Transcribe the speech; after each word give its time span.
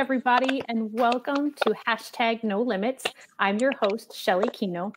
everybody, 0.00 0.62
and 0.66 0.90
welcome 0.94 1.52
to 1.52 1.74
hashtag 1.86 2.42
No 2.42 2.62
Limits. 2.62 3.04
I'm 3.38 3.58
your 3.58 3.72
host, 3.82 4.16
Shelley 4.16 4.48
Kenow. 4.48 4.94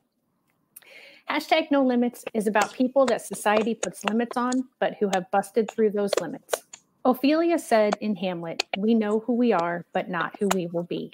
Hashtag 1.29 1.69
No 1.69 1.83
Limits 1.83 2.23
is 2.33 2.47
about 2.47 2.71
people 2.71 3.05
that 3.07 3.21
society 3.21 3.75
puts 3.75 4.05
limits 4.05 4.37
on, 4.37 4.53
but 4.79 4.95
who 5.01 5.09
have 5.13 5.29
busted 5.29 5.69
through 5.69 5.89
those 5.89 6.11
limits. 6.21 6.63
Ophelia 7.03 7.59
said 7.59 7.97
in 7.99 8.15
Hamlet, 8.15 8.63
We 8.77 8.93
know 8.93 9.19
who 9.19 9.33
we 9.33 9.51
are, 9.51 9.83
but 9.91 10.09
not 10.09 10.37
who 10.39 10.47
we 10.55 10.67
will 10.67 10.83
be. 10.83 11.11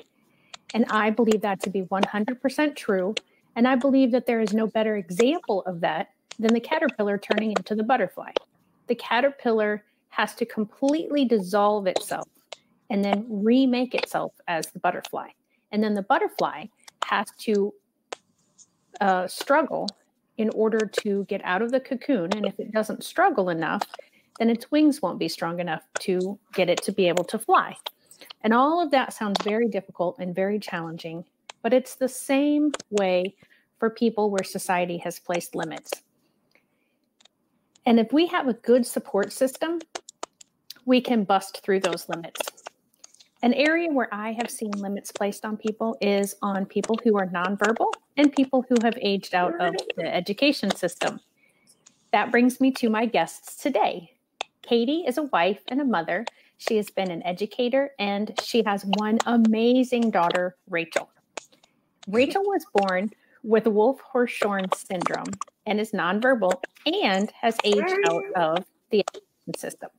And 0.75 0.85
I 0.91 1.09
believe 1.09 1.41
that 1.41 1.59
to 1.61 1.71
be 1.71 1.81
100% 1.81 2.75
true. 2.75 3.15
And 3.55 3.67
I 3.67 3.73
believe 3.73 4.11
that 4.11 4.27
there 4.27 4.39
is 4.39 4.53
no 4.53 4.67
better 4.67 4.97
example 4.97 5.63
of 5.65 5.81
that 5.81 6.09
than 6.37 6.53
the 6.53 6.59
caterpillar 6.59 7.17
turning 7.17 7.53
into 7.57 7.73
the 7.73 7.81
butterfly. 7.81 8.33
The 8.85 8.93
caterpillar 8.93 9.83
has 10.09 10.35
to 10.35 10.45
completely 10.45 11.25
dissolve 11.25 11.87
itself 11.87 12.27
and 12.89 13.03
then 13.03 13.25
remake 13.27 13.95
itself 13.95 14.33
as 14.47 14.67
the 14.67 14.79
butterfly. 14.79 15.27
And 15.71 15.83
then 15.83 15.93
the 15.93 16.01
butterfly 16.01 16.65
has 17.05 17.27
to 17.39 17.73
uh, 19.01 19.27
struggle 19.27 19.87
in 20.37 20.49
order 20.51 20.79
to 21.01 21.25
get 21.25 21.41
out 21.43 21.61
of 21.61 21.71
the 21.71 21.79
cocoon. 21.79 22.31
And 22.33 22.45
if 22.45 22.59
it 22.59 22.71
doesn't 22.71 23.03
struggle 23.03 23.49
enough, 23.49 23.83
then 24.39 24.49
its 24.49 24.71
wings 24.71 25.01
won't 25.01 25.19
be 25.19 25.27
strong 25.27 25.59
enough 25.59 25.83
to 25.99 26.39
get 26.53 26.69
it 26.69 26.81
to 26.83 26.91
be 26.91 27.07
able 27.07 27.25
to 27.25 27.37
fly. 27.37 27.75
And 28.41 28.53
all 28.53 28.81
of 28.81 28.91
that 28.91 29.13
sounds 29.13 29.43
very 29.43 29.67
difficult 29.67 30.17
and 30.19 30.33
very 30.33 30.59
challenging, 30.59 31.25
but 31.61 31.73
it's 31.73 31.95
the 31.95 32.07
same 32.07 32.71
way 32.89 33.35
for 33.79 33.89
people 33.89 34.29
where 34.29 34.43
society 34.43 34.97
has 34.99 35.19
placed 35.19 35.55
limits. 35.55 35.91
And 37.85 37.99
if 37.99 38.13
we 38.13 38.27
have 38.27 38.47
a 38.47 38.53
good 38.53 38.85
support 38.85 39.31
system, 39.31 39.79
we 40.85 41.01
can 41.01 41.23
bust 41.23 41.61
through 41.63 41.81
those 41.81 42.07
limits. 42.07 42.58
An 43.41 43.53
area 43.53 43.89
where 43.89 44.13
I 44.13 44.33
have 44.33 44.49
seen 44.49 44.71
limits 44.71 45.13
placed 45.13 45.45
on 45.45 45.55
people 45.55 45.97
is 46.01 46.35
on 46.41 46.65
people 46.65 46.99
who 47.03 47.17
are 47.17 47.27
nonverbal 47.27 47.87
and 48.17 48.33
people 48.35 48.65
who 48.67 48.75
have 48.83 48.97
aged 49.01 49.33
out 49.33 49.53
of 49.61 49.75
the 49.95 50.13
education 50.13 50.75
system. 50.75 51.21
That 52.11 52.31
brings 52.31 52.59
me 52.59 52.71
to 52.71 52.89
my 52.89 53.05
guests 53.05 53.55
today. 53.55 54.11
Katie 54.61 55.05
is 55.07 55.17
a 55.17 55.23
wife 55.23 55.61
and 55.69 55.79
a 55.79 55.85
mother. 55.85 56.25
She 56.57 56.75
has 56.75 56.89
been 56.89 57.11
an 57.11 57.23
educator 57.23 57.91
and 57.97 58.37
she 58.43 58.61
has 58.65 58.83
one 58.97 59.19
amazing 59.25 60.11
daughter, 60.11 60.57
Rachel. 60.69 61.09
Rachel 62.09 62.43
was 62.43 62.65
born 62.73 63.09
with 63.43 63.67
Wolf 63.67 64.01
Hirschhorn 64.13 64.75
syndrome 64.75 65.31
and 65.65 65.79
is 65.79 65.91
nonverbal 65.91 66.61
and 66.85 67.31
has 67.39 67.55
aged 67.63 67.95
out 68.09 68.23
of 68.35 68.65
the 68.89 68.99
education 68.99 69.57
system. 69.57 69.89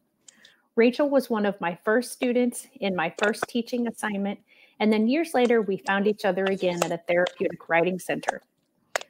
Rachel 0.76 1.10
was 1.10 1.28
one 1.28 1.46
of 1.46 1.60
my 1.60 1.76
first 1.84 2.12
students 2.12 2.66
in 2.80 2.94
my 2.94 3.12
first 3.18 3.44
teaching 3.48 3.88
assignment. 3.88 4.38
And 4.78 4.92
then 4.92 5.08
years 5.08 5.34
later, 5.34 5.62
we 5.62 5.78
found 5.78 6.06
each 6.06 6.24
other 6.24 6.44
again 6.44 6.82
at 6.84 6.92
a 6.92 7.00
therapeutic 7.08 7.68
riding 7.68 7.98
center. 7.98 8.42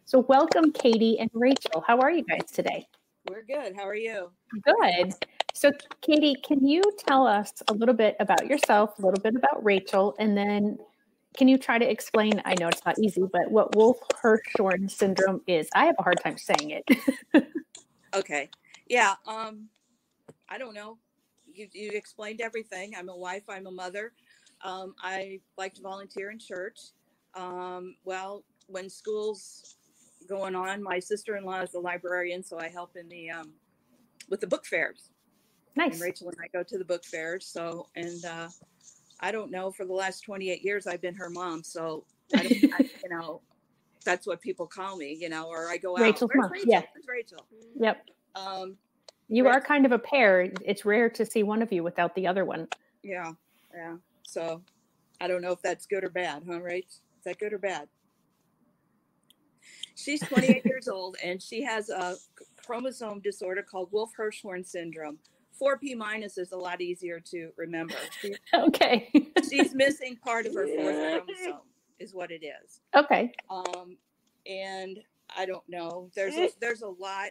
So, 0.04 0.20
welcome, 0.20 0.72
Katie 0.72 1.18
and 1.20 1.30
Rachel. 1.32 1.84
How 1.86 1.98
are 1.98 2.10
you 2.10 2.24
guys 2.24 2.50
today? 2.50 2.88
We're 3.28 3.44
good. 3.44 3.76
How 3.76 3.86
are 3.86 3.94
you? 3.94 4.30
Good. 4.64 5.14
So, 5.54 5.70
Katie, 6.00 6.34
can 6.42 6.66
you 6.66 6.82
tell 6.98 7.26
us 7.26 7.52
a 7.68 7.74
little 7.74 7.94
bit 7.94 8.16
about 8.18 8.46
yourself, 8.46 8.98
a 8.98 9.02
little 9.02 9.20
bit 9.22 9.36
about 9.36 9.62
Rachel, 9.62 10.16
and 10.18 10.36
then 10.36 10.78
can 11.36 11.46
you 11.46 11.58
try 11.58 11.78
to 11.78 11.88
explain? 11.88 12.42
I 12.44 12.54
know 12.58 12.66
it's 12.68 12.84
not 12.84 12.98
easy, 12.98 13.22
but 13.30 13.50
what 13.50 13.76
Wolf 13.76 13.98
Hirschhorn 14.20 14.90
syndrome 14.90 15.42
is? 15.46 15.68
I 15.74 15.84
have 15.84 15.94
a 15.98 16.02
hard 16.02 16.20
time 16.24 16.38
saying 16.38 16.70
it. 16.70 17.44
okay. 18.14 18.48
Yeah. 18.88 19.14
Um, 19.28 19.68
I 20.48 20.58
don't 20.58 20.74
know 20.74 20.98
you, 21.60 21.68
you 21.72 21.90
explained 21.92 22.40
everything. 22.40 22.92
I'm 22.96 23.08
a 23.08 23.16
wife, 23.16 23.44
I'm 23.48 23.66
a 23.66 23.70
mother. 23.70 24.12
Um, 24.62 24.94
I 25.02 25.40
like 25.56 25.74
to 25.74 25.82
volunteer 25.82 26.30
in 26.30 26.38
church. 26.38 26.78
Um, 27.34 27.96
well, 28.04 28.44
when 28.66 28.88
school's 28.88 29.76
going 30.28 30.54
on, 30.54 30.82
my 30.82 30.98
sister-in-law 30.98 31.60
is 31.62 31.74
a 31.74 31.80
librarian, 31.80 32.42
so 32.42 32.58
I 32.58 32.68
help 32.68 32.96
in 32.96 33.08
the 33.08 33.30
um, 33.30 33.52
with 34.28 34.40
the 34.40 34.46
book 34.46 34.64
fairs. 34.66 35.10
Nice. 35.76 35.94
And 35.94 36.02
Rachel 36.02 36.28
and 36.28 36.36
I 36.42 36.48
go 36.48 36.62
to 36.62 36.78
the 36.78 36.84
book 36.84 37.04
fairs. 37.04 37.46
So, 37.46 37.86
and 37.96 38.24
uh, 38.24 38.48
I 39.20 39.32
don't 39.32 39.50
know, 39.50 39.70
for 39.70 39.84
the 39.84 39.92
last 39.92 40.20
28 40.20 40.64
years, 40.64 40.86
I've 40.86 41.00
been 41.00 41.14
her 41.14 41.30
mom. 41.30 41.62
So, 41.62 42.04
I 42.34 42.70
I, 42.78 42.90
you 43.02 43.10
know, 43.10 43.40
that's 44.04 44.26
what 44.26 44.40
people 44.40 44.66
call 44.66 44.96
me, 44.96 45.16
you 45.18 45.28
know, 45.28 45.48
or 45.48 45.68
I 45.68 45.76
go 45.76 45.96
out. 45.96 46.02
Rachel's 46.02 46.30
mom. 46.34 46.50
Rachel? 46.50 46.68
Yeah. 46.68 46.82
Where's 46.92 47.06
Rachel? 47.08 47.46
Yep. 47.76 48.06
Um, 48.34 48.76
you 49.30 49.46
are 49.46 49.60
kind 49.60 49.86
of 49.86 49.92
a 49.92 49.98
pair. 49.98 50.50
It's 50.64 50.84
rare 50.84 51.08
to 51.10 51.24
see 51.24 51.44
one 51.44 51.62
of 51.62 51.72
you 51.72 51.82
without 51.84 52.14
the 52.16 52.26
other 52.26 52.44
one. 52.44 52.66
Yeah, 53.02 53.32
yeah. 53.72 53.96
So 54.22 54.60
I 55.20 55.28
don't 55.28 55.40
know 55.40 55.52
if 55.52 55.62
that's 55.62 55.86
good 55.86 56.04
or 56.04 56.10
bad, 56.10 56.42
huh, 56.46 56.60
Right? 56.60 56.86
Is 56.88 57.24
that 57.24 57.38
good 57.38 57.52
or 57.52 57.58
bad? 57.58 57.88
She's 59.94 60.20
28 60.20 60.64
years 60.64 60.88
old 60.88 61.16
and 61.22 61.40
she 61.40 61.62
has 61.62 61.90
a 61.90 62.16
chromosome 62.64 63.20
disorder 63.20 63.62
called 63.62 63.92
Wolf 63.92 64.10
Hirschhorn 64.18 64.66
syndrome. 64.66 65.18
4p 65.60 65.94
minus 65.96 66.38
is 66.38 66.52
a 66.52 66.56
lot 66.56 66.80
easier 66.80 67.20
to 67.20 67.50
remember. 67.56 67.94
She, 68.20 68.34
okay. 68.54 69.12
she's 69.48 69.74
missing 69.74 70.16
part 70.16 70.46
of 70.46 70.54
her 70.54 70.66
fourth 70.66 70.96
chromosome, 71.26 71.60
is 71.98 72.14
what 72.14 72.30
it 72.30 72.42
is. 72.42 72.80
Okay. 72.96 73.30
Um, 73.50 73.96
and 74.46 74.98
I 75.36 75.46
don't 75.46 75.68
know. 75.68 76.10
There's 76.16 76.34
a, 76.34 76.48
there's 76.60 76.82
a 76.82 76.88
lot 76.88 77.30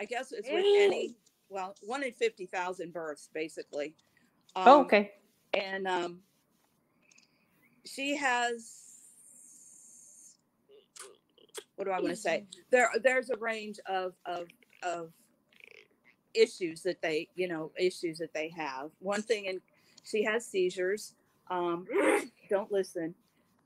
I 0.00 0.04
guess 0.04 0.32
it's 0.32 0.48
with 0.48 0.64
any, 0.64 1.16
well, 1.48 1.74
one 1.82 2.02
in 2.02 2.12
50,000 2.12 2.92
births, 2.92 3.28
basically. 3.32 3.94
Oh, 4.54 4.60
um, 4.60 4.68
oh, 4.68 4.80
okay. 4.82 5.12
And 5.54 5.86
um, 5.86 6.20
she 7.84 8.16
has, 8.16 8.72
what 11.76 11.86
do 11.86 11.90
I 11.90 12.00
want 12.00 12.10
to 12.10 12.16
say? 12.16 12.44
There, 12.70 12.90
there's 13.02 13.30
a 13.30 13.36
range 13.36 13.78
of, 13.86 14.12
of, 14.26 14.48
of 14.82 15.12
issues 16.34 16.82
that 16.82 17.00
they, 17.00 17.28
you 17.34 17.48
know, 17.48 17.72
issues 17.78 18.18
that 18.18 18.34
they 18.34 18.50
have. 18.50 18.90
One 18.98 19.22
thing, 19.22 19.48
and 19.48 19.60
she 20.04 20.22
has 20.24 20.46
seizures. 20.46 21.14
Um, 21.50 21.86
don't 22.50 22.70
listen. 22.70 23.14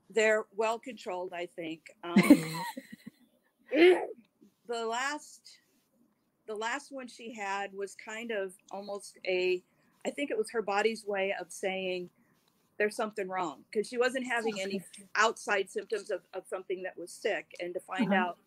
They're 0.09 0.45
well 0.55 0.79
controlled, 0.79 1.33
I 1.33 1.47
think. 1.47 1.81
Um, 2.03 2.63
the 3.71 4.85
last 4.85 5.57
the 6.51 6.57
last 6.57 6.91
one 6.91 7.07
she 7.07 7.33
had 7.33 7.73
was 7.73 7.95
kind 7.95 8.31
of 8.31 8.53
almost 8.71 9.17
a 9.25 9.63
I 10.05 10.09
think 10.09 10.31
it 10.31 10.37
was 10.37 10.49
her 10.51 10.61
body's 10.61 11.05
way 11.05 11.33
of 11.39 11.49
saying 11.49 12.09
there's 12.77 12.95
something 12.95 13.29
wrong 13.29 13.63
because 13.71 13.87
she 13.87 13.97
wasn't 13.97 14.27
having 14.27 14.59
any 14.59 14.81
outside 15.15 15.69
symptoms 15.69 16.09
of, 16.11 16.21
of 16.33 16.43
something 16.47 16.81
that 16.83 16.97
was 16.97 17.11
sick. 17.11 17.45
And 17.59 17.73
to 17.75 17.79
find 17.79 18.11
uh-huh. 18.11 18.29
out 18.29 18.37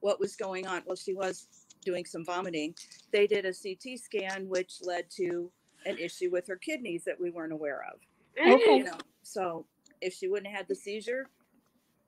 what 0.00 0.18
was 0.18 0.34
going 0.34 0.66
on, 0.66 0.82
well, 0.84 0.96
she 0.96 1.14
was 1.14 1.46
doing 1.84 2.04
some 2.04 2.24
vomiting. 2.24 2.74
They 3.12 3.28
did 3.28 3.46
a 3.46 3.52
CT 3.54 3.98
scan, 4.00 4.48
which 4.48 4.80
led 4.82 5.08
to 5.10 5.50
an 5.86 5.96
issue 5.96 6.30
with 6.30 6.48
her 6.48 6.56
kidneys 6.56 7.04
that 7.04 7.18
we 7.20 7.30
weren't 7.30 7.52
aware 7.52 7.84
of. 7.92 8.00
Okay. 8.40 8.78
You 8.78 8.84
know, 8.84 8.98
so 9.22 9.64
if 10.00 10.12
she 10.12 10.26
wouldn't 10.26 10.48
have 10.48 10.58
had 10.58 10.68
the 10.68 10.74
seizure, 10.74 11.28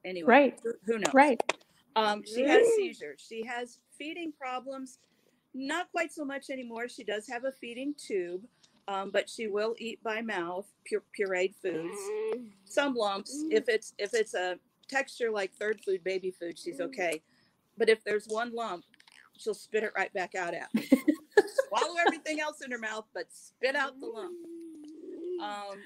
anyway, 0.05 0.29
right. 0.29 0.61
who, 0.65 0.73
who 0.85 0.99
knows? 0.99 1.15
Right. 1.15 1.41
Um, 1.95 2.25
she 2.27 2.43
has 2.47 2.67
seizures. 2.77 3.25
She 3.27 3.45
has 3.47 3.79
feeding 3.97 4.33
problems 4.33 4.99
not 5.55 5.91
quite 5.91 6.13
so 6.13 6.25
much 6.25 6.51
anymore. 6.51 6.89
She 6.89 7.05
does 7.05 7.27
have 7.29 7.45
a 7.45 7.53
feeding 7.53 7.95
tube, 7.95 8.43
um, 8.89 9.11
but 9.11 9.29
she 9.29 9.49
will 9.49 9.75
eat 9.79 10.03
by 10.03 10.21
mouth 10.21 10.67
pure, 10.85 11.03
pureed 11.19 11.55
foods. 11.63 11.99
Some 12.65 12.95
lumps. 12.95 13.45
If 13.51 13.69
it's 13.69 13.95
if 13.99 14.15
it's 14.15 14.35
a 14.35 14.59
texture 14.89 15.31
like 15.31 15.53
third 15.55 15.81
food, 15.85 16.03
baby 16.05 16.31
food, 16.31 16.59
she's 16.59 16.81
okay. 16.81 17.23
But 17.79 17.89
if 17.89 18.05
there's 18.05 18.27
one 18.27 18.55
lump, 18.55 18.85
she'll 19.39 19.55
spit 19.55 19.85
it 19.85 19.93
right 19.97 20.13
back 20.13 20.35
out 20.35 20.55
at 20.55 20.73
me. 20.75 20.89
Swallow 21.69 21.95
everything 22.07 22.41
else 22.41 22.61
in 22.63 22.71
her 22.71 22.79
mouth, 22.79 23.07
but 23.15 23.25
spit 23.31 23.75
out 23.75 23.99
the 24.01 24.07
lump. 24.07 24.37
Um, 25.43 25.79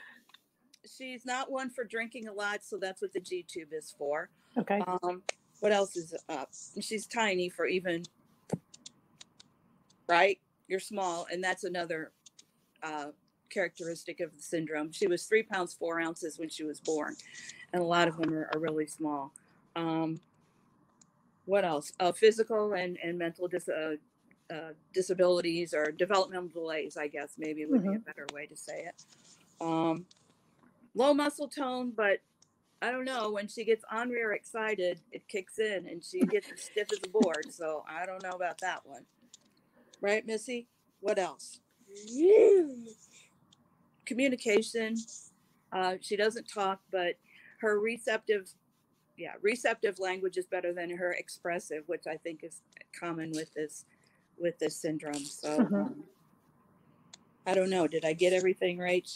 she's 0.85 1.25
not 1.25 1.51
one 1.51 1.71
for 1.71 1.85
drinking 1.85 2.29
a 2.29 2.33
lot, 2.33 2.65
so 2.65 2.79
that's 2.79 3.01
what 3.01 3.13
the 3.13 3.21
G 3.21 3.45
tube 3.47 3.73
is 3.73 3.95
for. 3.97 4.29
Okay. 4.59 4.81
Um, 4.87 5.23
what 5.61 5.73
else 5.73 5.97
is 5.97 6.15
up? 6.29 6.51
She's 6.81 7.07
tiny 7.07 7.49
for 7.49 7.67
even 7.67 8.03
right? 10.09 10.39
You're 10.69 10.81
small, 10.81 11.27
and 11.31 11.43
that's 11.43 11.65
another 11.65 12.13
uh, 12.83 13.07
characteristic 13.51 14.21
of 14.21 14.35
the 14.37 14.43
syndrome. 14.43 14.93
She 14.93 15.07
was 15.07 15.25
three 15.25 15.43
pounds 15.43 15.75
four 15.75 16.01
ounces 16.01 16.39
when 16.39 16.49
she 16.49 16.65
was 16.65 16.81
born, 16.81 17.17
and 17.73 17.83
a 17.83 17.87
lot 17.87 18.09
of 18.09 18.17
them 18.17 18.33
are, 18.35 18.51
are 18.55 18.61
really 18.61 18.87
small. 18.87 19.33
Um, 19.77 20.21
what 21.47 21.65
else? 21.65 21.93
Uh, 22.01 22.13
physical 22.13 22.73
and, 22.73 22.99
and 23.03 23.19
mental 23.19 23.49
dis- 23.49 23.69
uh, 23.69 23.97
uh, 24.53 24.73
disabilities 24.93 25.75
or 25.75 25.93
developmental 25.93 26.49
delays, 26.49 26.97
I 26.97 27.09
guess 27.09 27.33
maybe 27.39 27.65
would 27.67 27.81
mm-hmm. 27.81 27.91
be 27.91 27.97
a 27.97 27.99
mm-hmm. 27.99 28.07
better 28.07 28.27
way 28.33 28.47
to 28.47 28.57
say 28.57 28.87
it. 28.87 29.05
Um, 29.61 30.07
low 30.95 31.15
muscle 31.15 31.49
tone, 31.49 31.93
but 31.95 32.21
I 32.83 32.91
don't 32.91 33.05
know. 33.05 33.31
When 33.31 33.49
she 33.49 33.65
gets 33.65 33.85
on 33.91 34.11
or 34.13 34.33
excited, 34.33 35.01
it 35.13 35.27
kicks 35.29 35.59
in 35.59 35.87
and 35.89 36.05
she 36.05 36.21
gets 36.21 36.51
as 36.53 36.63
stiff 36.63 36.89
as 36.93 37.01
a 37.05 37.09
board. 37.09 37.47
So 37.51 37.85
I 37.89 38.05
don't 38.07 38.23
know 38.23 38.33
about 38.33 38.59
that 38.59 38.85
one. 38.85 39.05
Right, 40.05 40.27
Missy? 40.27 40.69
What 41.01 41.19
else? 41.19 41.61
Communication. 44.05 44.97
Uh, 45.73 45.95
she 46.03 46.15
doesn't 46.15 46.47
talk, 46.47 46.81
but 46.93 47.15
her 47.61 47.81
receptive, 47.81 48.51
yeah, 49.17 49.33
receptive 49.41 49.99
language 49.99 50.37
is 50.37 50.47
better 50.47 50.75
than 50.75 50.91
her 50.91 51.13
expressive, 51.13 51.85
which 51.87 52.07
I 52.07 52.19
think 52.19 52.45
is 52.45 52.61
common 52.99 53.31
with 53.31 53.55
this 53.55 53.87
with 54.39 54.59
this 54.59 54.77
syndrome. 54.77 55.15
So 55.25 55.49
Mhm. 55.49 55.87
um, 55.87 56.05
I 57.47 57.55
don't 57.55 57.71
know. 57.71 57.87
Did 57.87 58.05
I 58.05 58.13
get 58.13 58.35
everything 58.35 58.77
right? 58.79 59.09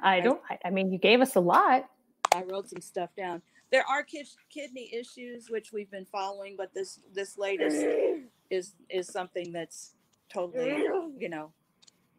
I 0.00 0.20
don't. 0.20 0.40
I, 0.48 0.58
I 0.64 0.70
mean, 0.70 0.90
you 0.92 0.98
gave 0.98 1.20
us 1.20 1.34
a 1.36 1.40
lot. 1.40 1.90
I 2.34 2.42
wrote 2.44 2.70
some 2.70 2.80
stuff 2.80 3.14
down. 3.16 3.42
There 3.70 3.84
are 3.86 4.02
kid, 4.02 4.28
kidney 4.48 4.94
issues 4.94 5.50
which 5.50 5.72
we've 5.74 5.90
been 5.90 6.06
following, 6.06 6.56
but 6.56 6.72
this 6.72 7.00
this 7.12 7.36
latest 7.36 7.76
is 8.50 8.74
is 8.88 9.08
something 9.08 9.52
that's 9.52 9.95
totally 10.28 10.70
you 11.18 11.28
know 11.28 11.52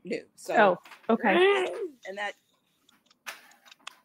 new. 0.03 0.23
So 0.35 0.77
Oh, 1.09 1.13
okay. 1.13 1.35
and 2.07 2.17
that 2.17 2.33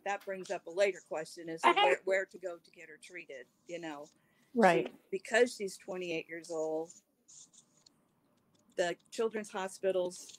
that 0.04 0.24
brings 0.24 0.50
up 0.50 0.66
a 0.66 0.70
later 0.70 0.98
question 1.08 1.48
is 1.48 1.60
where, 1.82 2.00
where 2.04 2.24
to 2.26 2.38
go 2.38 2.56
to 2.56 2.70
get 2.72 2.88
her 2.88 2.98
treated. 3.02 3.46
You 3.68 3.80
know, 3.80 4.06
She- 4.06 4.12
Right. 4.54 4.92
because 5.10 5.54
she's 5.54 5.76
28 5.78 6.26
years 6.28 6.50
old. 6.50 6.90
The 8.76 8.96
children's 9.10 9.50
hospitals, 9.50 10.38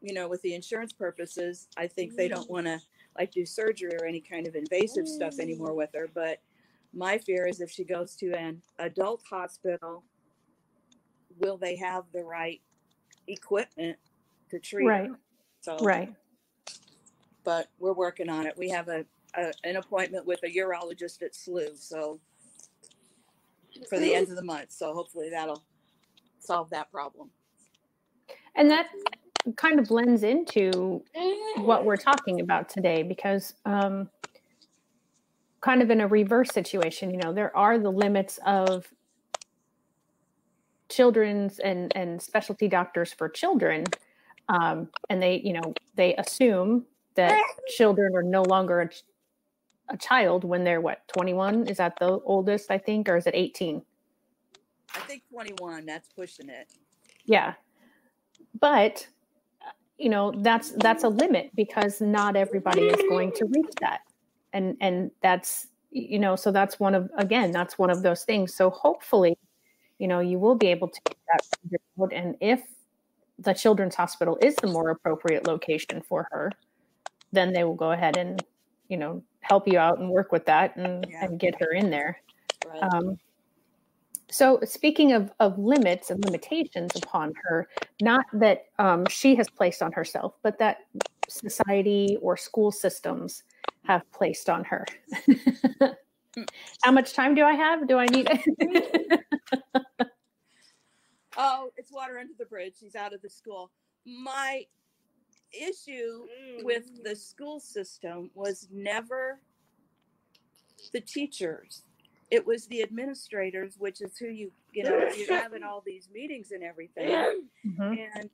you 0.00 0.12
know, 0.14 0.28
with 0.28 0.42
the 0.42 0.54
insurance 0.54 0.92
purposes, 0.92 1.68
I 1.76 1.86
think 1.86 2.14
they 2.16 2.28
don't 2.28 2.48
want 2.50 2.66
to 2.66 2.80
like 3.18 3.32
do 3.32 3.44
surgery 3.46 3.92
or 4.00 4.04
any 4.04 4.20
kind 4.20 4.46
of 4.46 4.54
invasive 4.54 5.08
stuff 5.08 5.38
anymore 5.40 5.74
with 5.74 5.90
her. 5.94 6.08
But 6.12 6.40
my 6.92 7.18
fear 7.18 7.46
is 7.46 7.60
if 7.60 7.70
she 7.70 7.84
goes 7.84 8.14
to 8.16 8.32
an 8.34 8.62
adult 8.78 9.22
hospital, 9.28 10.04
will 11.40 11.58
they 11.58 11.76
have 11.76 12.04
the 12.14 12.24
right 12.24 12.62
equipment 13.28 13.98
to 14.50 14.60
treat 14.60 14.86
Right. 14.86 15.10
her? 15.10 15.18
So, 15.62 15.78
Right. 15.84 16.14
but 17.44 17.68
we're 17.78 17.94
working 17.94 18.28
on 18.30 18.46
it. 18.46 18.56
We 18.58 18.70
have 18.70 18.88
a, 18.88 19.04
a 19.36 19.52
an 19.64 19.76
appointment 19.76 20.26
with 20.26 20.40
a 20.44 20.48
urologist 20.48 21.22
at 21.22 21.34
SLU, 21.34 21.78
so 21.78 22.20
for 23.88 23.98
the 24.00 24.14
end 24.14 24.30
of 24.30 24.36
the 24.36 24.44
month. 24.44 24.72
So 24.72 24.94
hopefully 24.94 25.30
that'll 25.30 25.64
solve 26.40 26.70
that 26.70 26.90
problem. 26.92 27.30
And 28.56 28.70
that 28.70 28.88
kind 29.56 29.80
of 29.80 29.88
blends 29.88 30.22
into 30.22 31.02
what 31.56 31.84
we're 31.84 31.96
talking 31.96 32.40
about 32.40 32.68
today 32.68 33.02
because 33.02 33.54
um, 33.66 34.10
kind 35.60 35.82
of 35.82 35.90
in 35.90 36.00
a 36.02 36.08
reverse 36.08 36.50
situation 36.52 37.10
you 37.10 37.18
know 37.18 37.32
there 37.32 37.56
are 37.56 37.78
the 37.78 37.90
limits 37.90 38.38
of 38.46 38.86
children's 40.90 41.58
and 41.60 41.94
and 41.96 42.20
specialty 42.20 42.68
doctors 42.68 43.12
for 43.12 43.28
children 43.28 43.84
um, 44.48 44.88
and 45.08 45.22
they 45.22 45.40
you 45.40 45.52
know 45.52 45.72
they 45.94 46.14
assume 46.16 46.84
that 47.14 47.40
children 47.68 48.14
are 48.14 48.22
no 48.22 48.42
longer 48.42 48.80
a, 48.80 49.94
a 49.94 49.96
child 49.96 50.44
when 50.44 50.64
they're 50.64 50.80
what 50.80 51.06
21 51.08 51.66
is 51.68 51.78
that 51.78 51.94
the 51.98 52.18
oldest 52.24 52.70
i 52.70 52.78
think 52.78 53.08
or 53.08 53.16
is 53.16 53.26
it 53.26 53.34
18 53.34 53.82
I 54.92 54.98
think 55.00 55.22
21. 55.30 55.86
That's 55.86 56.08
pushing 56.08 56.48
it. 56.48 56.68
yeah 57.24 57.54
but 58.58 59.06
you 59.98 60.08
know 60.08 60.32
that's 60.38 60.72
that's 60.72 61.04
a 61.04 61.08
limit 61.08 61.50
because 61.54 62.00
not 62.00 62.34
everybody 62.34 62.82
is 62.82 63.00
going 63.08 63.32
to 63.32 63.44
reach 63.46 63.72
that 63.80 64.00
and 64.52 64.76
and 64.80 65.10
that's 65.22 65.68
you 65.90 66.18
know 66.18 66.36
so 66.36 66.50
that's 66.50 66.80
one 66.80 66.94
of 66.94 67.10
again 67.18 67.52
that's 67.52 67.78
one 67.78 67.90
of 67.90 68.02
those 68.02 68.24
things 68.24 68.54
so 68.54 68.70
hopefully 68.70 69.36
you 70.00 70.08
know 70.08 70.18
you 70.18 70.38
will 70.38 70.56
be 70.56 70.66
able 70.66 70.88
to 70.88 71.00
get 71.04 71.16
that 71.28 71.40
out 72.00 72.12
and 72.12 72.34
if 72.40 72.62
the 73.38 73.52
children's 73.52 73.94
hospital 73.94 74.36
is 74.42 74.54
the 74.56 74.66
more 74.66 74.90
appropriate 74.90 75.46
location 75.46 76.02
for 76.08 76.26
her 76.32 76.50
then 77.32 77.52
they 77.52 77.62
will 77.62 77.74
go 77.74 77.92
ahead 77.92 78.16
and 78.16 78.42
you 78.88 78.96
know 78.96 79.22
help 79.40 79.68
you 79.68 79.78
out 79.78 79.98
and 79.98 80.10
work 80.10 80.32
with 80.32 80.44
that 80.46 80.74
and, 80.76 81.06
Yeah. 81.08 81.26
and 81.26 81.38
get 81.38 81.54
her 81.60 81.72
in 81.72 81.90
there 81.90 82.20
Right. 82.66 82.82
um, 82.82 83.16
so 84.30 84.60
speaking 84.64 85.12
of, 85.12 85.30
of 85.40 85.58
limits 85.58 86.10
and 86.10 86.24
limitations 86.24 86.92
upon 86.96 87.32
her, 87.42 87.68
not 88.00 88.24
that 88.34 88.66
um, 88.78 89.04
she 89.06 89.34
has 89.34 89.48
placed 89.48 89.82
on 89.82 89.90
herself, 89.92 90.34
but 90.42 90.58
that 90.58 90.78
society 91.28 92.16
or 92.22 92.36
school 92.36 92.70
systems 92.70 93.42
have 93.84 94.02
placed 94.12 94.48
on 94.48 94.64
her. 94.64 94.86
How 96.82 96.92
much 96.92 97.12
time 97.14 97.34
do 97.34 97.42
I 97.44 97.54
have? 97.54 97.88
Do 97.88 97.98
I 97.98 98.06
need? 98.06 98.28
oh, 101.36 101.70
it's 101.76 101.92
water 101.92 102.18
under 102.18 102.32
the 102.38 102.46
bridge. 102.46 102.74
She's 102.78 102.94
out 102.94 103.12
of 103.12 103.22
the 103.22 103.30
school. 103.30 103.70
My 104.06 104.64
issue 105.52 106.26
with 106.62 107.02
the 107.04 107.16
school 107.16 107.60
system 107.60 108.30
was 108.34 108.68
never 108.72 109.40
the 110.92 111.00
teachers. 111.00 111.82
It 112.30 112.46
was 112.46 112.66
the 112.66 112.82
administrators, 112.82 113.74
which 113.78 114.00
is 114.00 114.16
who 114.16 114.28
you, 114.28 114.52
you 114.72 114.84
know, 114.84 115.08
you 115.16 115.26
have 115.28 115.52
in 115.52 115.64
all 115.64 115.82
these 115.84 116.08
meetings 116.14 116.52
and 116.52 116.62
everything. 116.62 117.48
Mhm. 117.66 118.12
And 118.14 118.30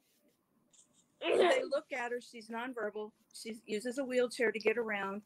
they 1.23 1.63
look 1.63 1.93
at 1.93 2.13
her, 2.13 2.21
she's 2.21 2.49
nonverbal. 2.49 3.11
She 3.35 3.57
uses 3.67 3.97
a 3.99 4.05
wheelchair 4.05 4.53
to 4.53 4.59
get 4.59 4.77
around. 4.77 5.23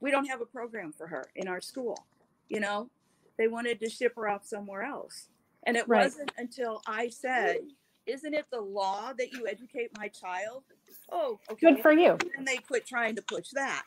We 0.00 0.10
don't 0.10 0.26
have 0.26 0.40
a 0.40 0.46
program 0.46 0.92
for 0.92 1.06
her 1.06 1.24
in 1.34 1.48
our 1.48 1.60
school. 1.60 2.06
You 2.48 2.60
know, 2.60 2.90
they 3.38 3.48
wanted 3.48 3.80
to 3.80 3.88
ship 3.90 4.14
her 4.16 4.28
off 4.28 4.46
somewhere 4.46 4.82
else. 4.82 5.28
And 5.64 5.76
it 5.76 5.88
Right. 5.88 6.04
wasn't 6.04 6.32
until 6.38 6.82
I 6.86 7.08
said, 7.08 7.58
Isn't 8.06 8.34
it 8.34 8.46
the 8.52 8.60
law 8.60 9.12
that 9.14 9.32
you 9.32 9.48
educate 9.48 9.90
my 9.98 10.06
child? 10.06 10.62
Oh, 11.10 11.40
okay. 11.50 11.72
Good 11.72 11.82
for 11.82 11.90
you. 11.90 12.16
And 12.36 12.46
they 12.46 12.58
quit 12.58 12.86
trying 12.86 13.16
to 13.16 13.22
push 13.22 13.48
that. 13.50 13.82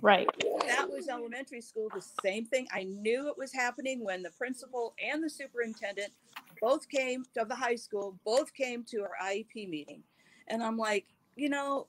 Right. 0.00 0.28
That 0.66 0.88
was 0.88 1.08
elementary 1.08 1.60
school, 1.60 1.88
the 1.92 2.04
same 2.22 2.44
thing. 2.46 2.68
I 2.72 2.84
knew 2.84 3.28
it 3.28 3.36
was 3.36 3.52
happening 3.52 4.04
when 4.04 4.22
the 4.22 4.30
principal 4.30 4.94
and 5.04 5.20
the 5.20 5.28
superintendent 5.28 6.12
both 6.60 6.88
came 6.88 7.24
to 7.34 7.44
the 7.44 7.56
high 7.56 7.74
school, 7.74 8.16
both 8.24 8.54
came 8.54 8.84
to 8.84 9.02
our 9.02 9.12
IEP 9.20 9.68
meeting. 9.68 10.04
And 10.46 10.62
I'm 10.62 10.76
like, 10.76 11.06
you 11.34 11.48
know, 11.48 11.88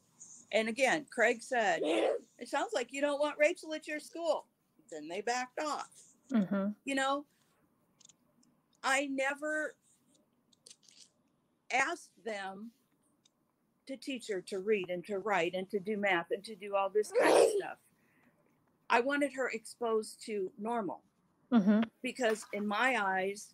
and 0.51 0.69
again, 0.69 1.05
Craig 1.09 1.41
said, 1.41 1.81
it 1.83 2.47
sounds 2.47 2.71
like 2.73 2.93
you 2.93 3.01
don't 3.01 3.19
want 3.19 3.35
Rachel 3.37 3.73
at 3.73 3.87
your 3.87 3.99
school. 3.99 4.45
Then 4.91 5.07
they 5.07 5.21
backed 5.21 5.59
off. 5.61 5.89
hmm 6.31 6.69
You 6.85 6.95
know, 6.95 7.25
I 8.83 9.07
never 9.07 9.75
asked 11.71 12.11
them 12.23 12.71
to 13.87 13.97
teach 13.97 14.27
her 14.29 14.41
to 14.41 14.59
read 14.59 14.89
and 14.89 15.03
to 15.05 15.19
write 15.19 15.53
and 15.53 15.69
to 15.69 15.79
do 15.79 15.97
math 15.97 16.27
and 16.31 16.43
to 16.43 16.55
do 16.55 16.75
all 16.75 16.89
this 16.89 17.11
kind 17.19 17.33
of 17.33 17.49
stuff. 17.57 17.77
I 18.89 19.01
wanted 19.01 19.33
her 19.33 19.49
exposed 19.49 20.23
to 20.25 20.51
normal 20.57 21.01
hmm 21.51 21.81
because, 22.01 22.45
in 22.53 22.65
my 22.67 23.01
eyes, 23.01 23.53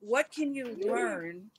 what 0.00 0.30
can 0.30 0.54
you 0.54 0.76
learn 0.86 1.50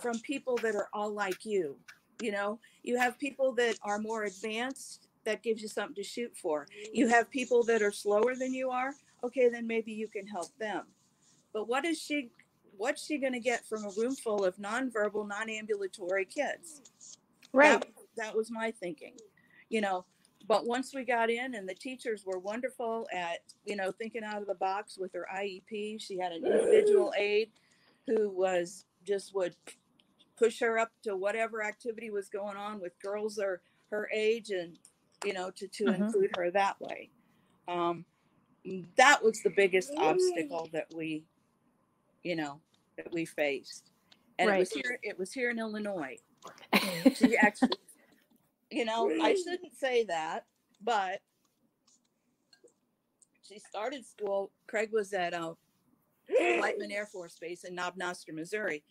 from 0.00 0.18
people 0.20 0.56
that 0.58 0.74
are 0.74 0.88
all 0.92 1.12
like 1.12 1.44
you? 1.44 1.76
You 2.20 2.32
know, 2.32 2.58
you 2.82 2.98
have 2.98 3.18
people 3.18 3.52
that 3.54 3.76
are 3.82 3.98
more 3.98 4.24
advanced, 4.24 5.08
that 5.28 5.42
gives 5.42 5.60
you 5.60 5.68
something 5.68 5.94
to 5.94 6.02
shoot 6.02 6.34
for. 6.34 6.66
You 6.92 7.06
have 7.08 7.30
people 7.30 7.62
that 7.64 7.82
are 7.82 7.92
slower 7.92 8.34
than 8.34 8.54
you 8.54 8.70
are. 8.70 8.94
Okay, 9.22 9.48
then 9.48 9.66
maybe 9.66 9.92
you 9.92 10.08
can 10.08 10.26
help 10.26 10.56
them. 10.58 10.84
But 11.52 11.68
what 11.68 11.84
is 11.84 12.00
she? 12.00 12.30
What's 12.76 13.04
she 13.04 13.18
going 13.18 13.32
to 13.32 13.40
get 13.40 13.66
from 13.66 13.84
a 13.84 13.90
room 13.96 14.14
full 14.14 14.44
of 14.44 14.56
nonverbal, 14.56 15.28
non-ambulatory 15.28 16.24
kids? 16.24 16.80
Right. 17.52 17.80
That, 17.80 17.88
that 18.16 18.36
was 18.36 18.50
my 18.50 18.70
thinking, 18.70 19.14
you 19.68 19.80
know. 19.80 20.04
But 20.46 20.64
once 20.66 20.94
we 20.94 21.04
got 21.04 21.28
in, 21.28 21.54
and 21.54 21.68
the 21.68 21.74
teachers 21.74 22.24
were 22.24 22.38
wonderful 22.38 23.06
at, 23.12 23.40
you 23.66 23.76
know, 23.76 23.90
thinking 23.92 24.22
out 24.24 24.40
of 24.40 24.46
the 24.46 24.54
box 24.54 24.96
with 24.96 25.12
her 25.12 25.26
IEP. 25.34 26.00
She 26.00 26.18
had 26.18 26.32
an 26.32 26.46
individual 26.46 27.12
aide 27.18 27.50
who 28.06 28.30
was 28.30 28.86
just 29.04 29.34
would 29.34 29.54
push 30.38 30.60
her 30.60 30.78
up 30.78 30.90
to 31.04 31.16
whatever 31.16 31.62
activity 31.62 32.10
was 32.10 32.28
going 32.28 32.56
on 32.56 32.80
with 32.80 32.92
girls 33.02 33.38
or 33.38 33.62
her 33.90 34.08
age, 34.14 34.50
and 34.50 34.78
you 35.24 35.32
know, 35.32 35.50
to 35.52 35.68
to 35.68 35.84
Mhm. 35.84 35.96
include 35.96 36.30
her 36.36 36.50
that 36.52 36.80
way. 36.80 37.10
Um, 37.68 38.06
that 38.96 39.22
was 39.22 39.42
the 39.42 39.50
biggest 39.50 39.90
obstacle 39.96 40.68
that 40.72 40.88
we, 40.94 41.24
you 42.22 42.36
know, 42.36 42.60
that 42.96 43.12
we 43.12 43.24
faced, 43.24 43.90
and 44.38 44.50
it 44.50 44.58
was 44.58 44.70
here. 44.72 44.98
It 45.02 45.18
was 45.18 45.32
here 45.32 45.50
in 45.50 45.58
Illinois 45.58 46.18
she 47.16 47.36
actually 47.36 47.70
you 48.70 48.84
know 48.84 49.10
i 49.20 49.34
shouldn't 49.34 49.74
say 49.78 50.04
that 50.04 50.46
but 50.82 51.20
she 53.42 53.58
started 53.58 54.04
school 54.06 54.52
craig 54.68 54.90
was 54.92 55.12
at 55.12 55.34
uh, 55.34 55.54
whiteman 56.60 56.92
air 56.92 57.06
force 57.06 57.36
base 57.40 57.64
in 57.64 57.74
knob 57.74 57.96
noster 57.96 58.32
missouri 58.32 58.84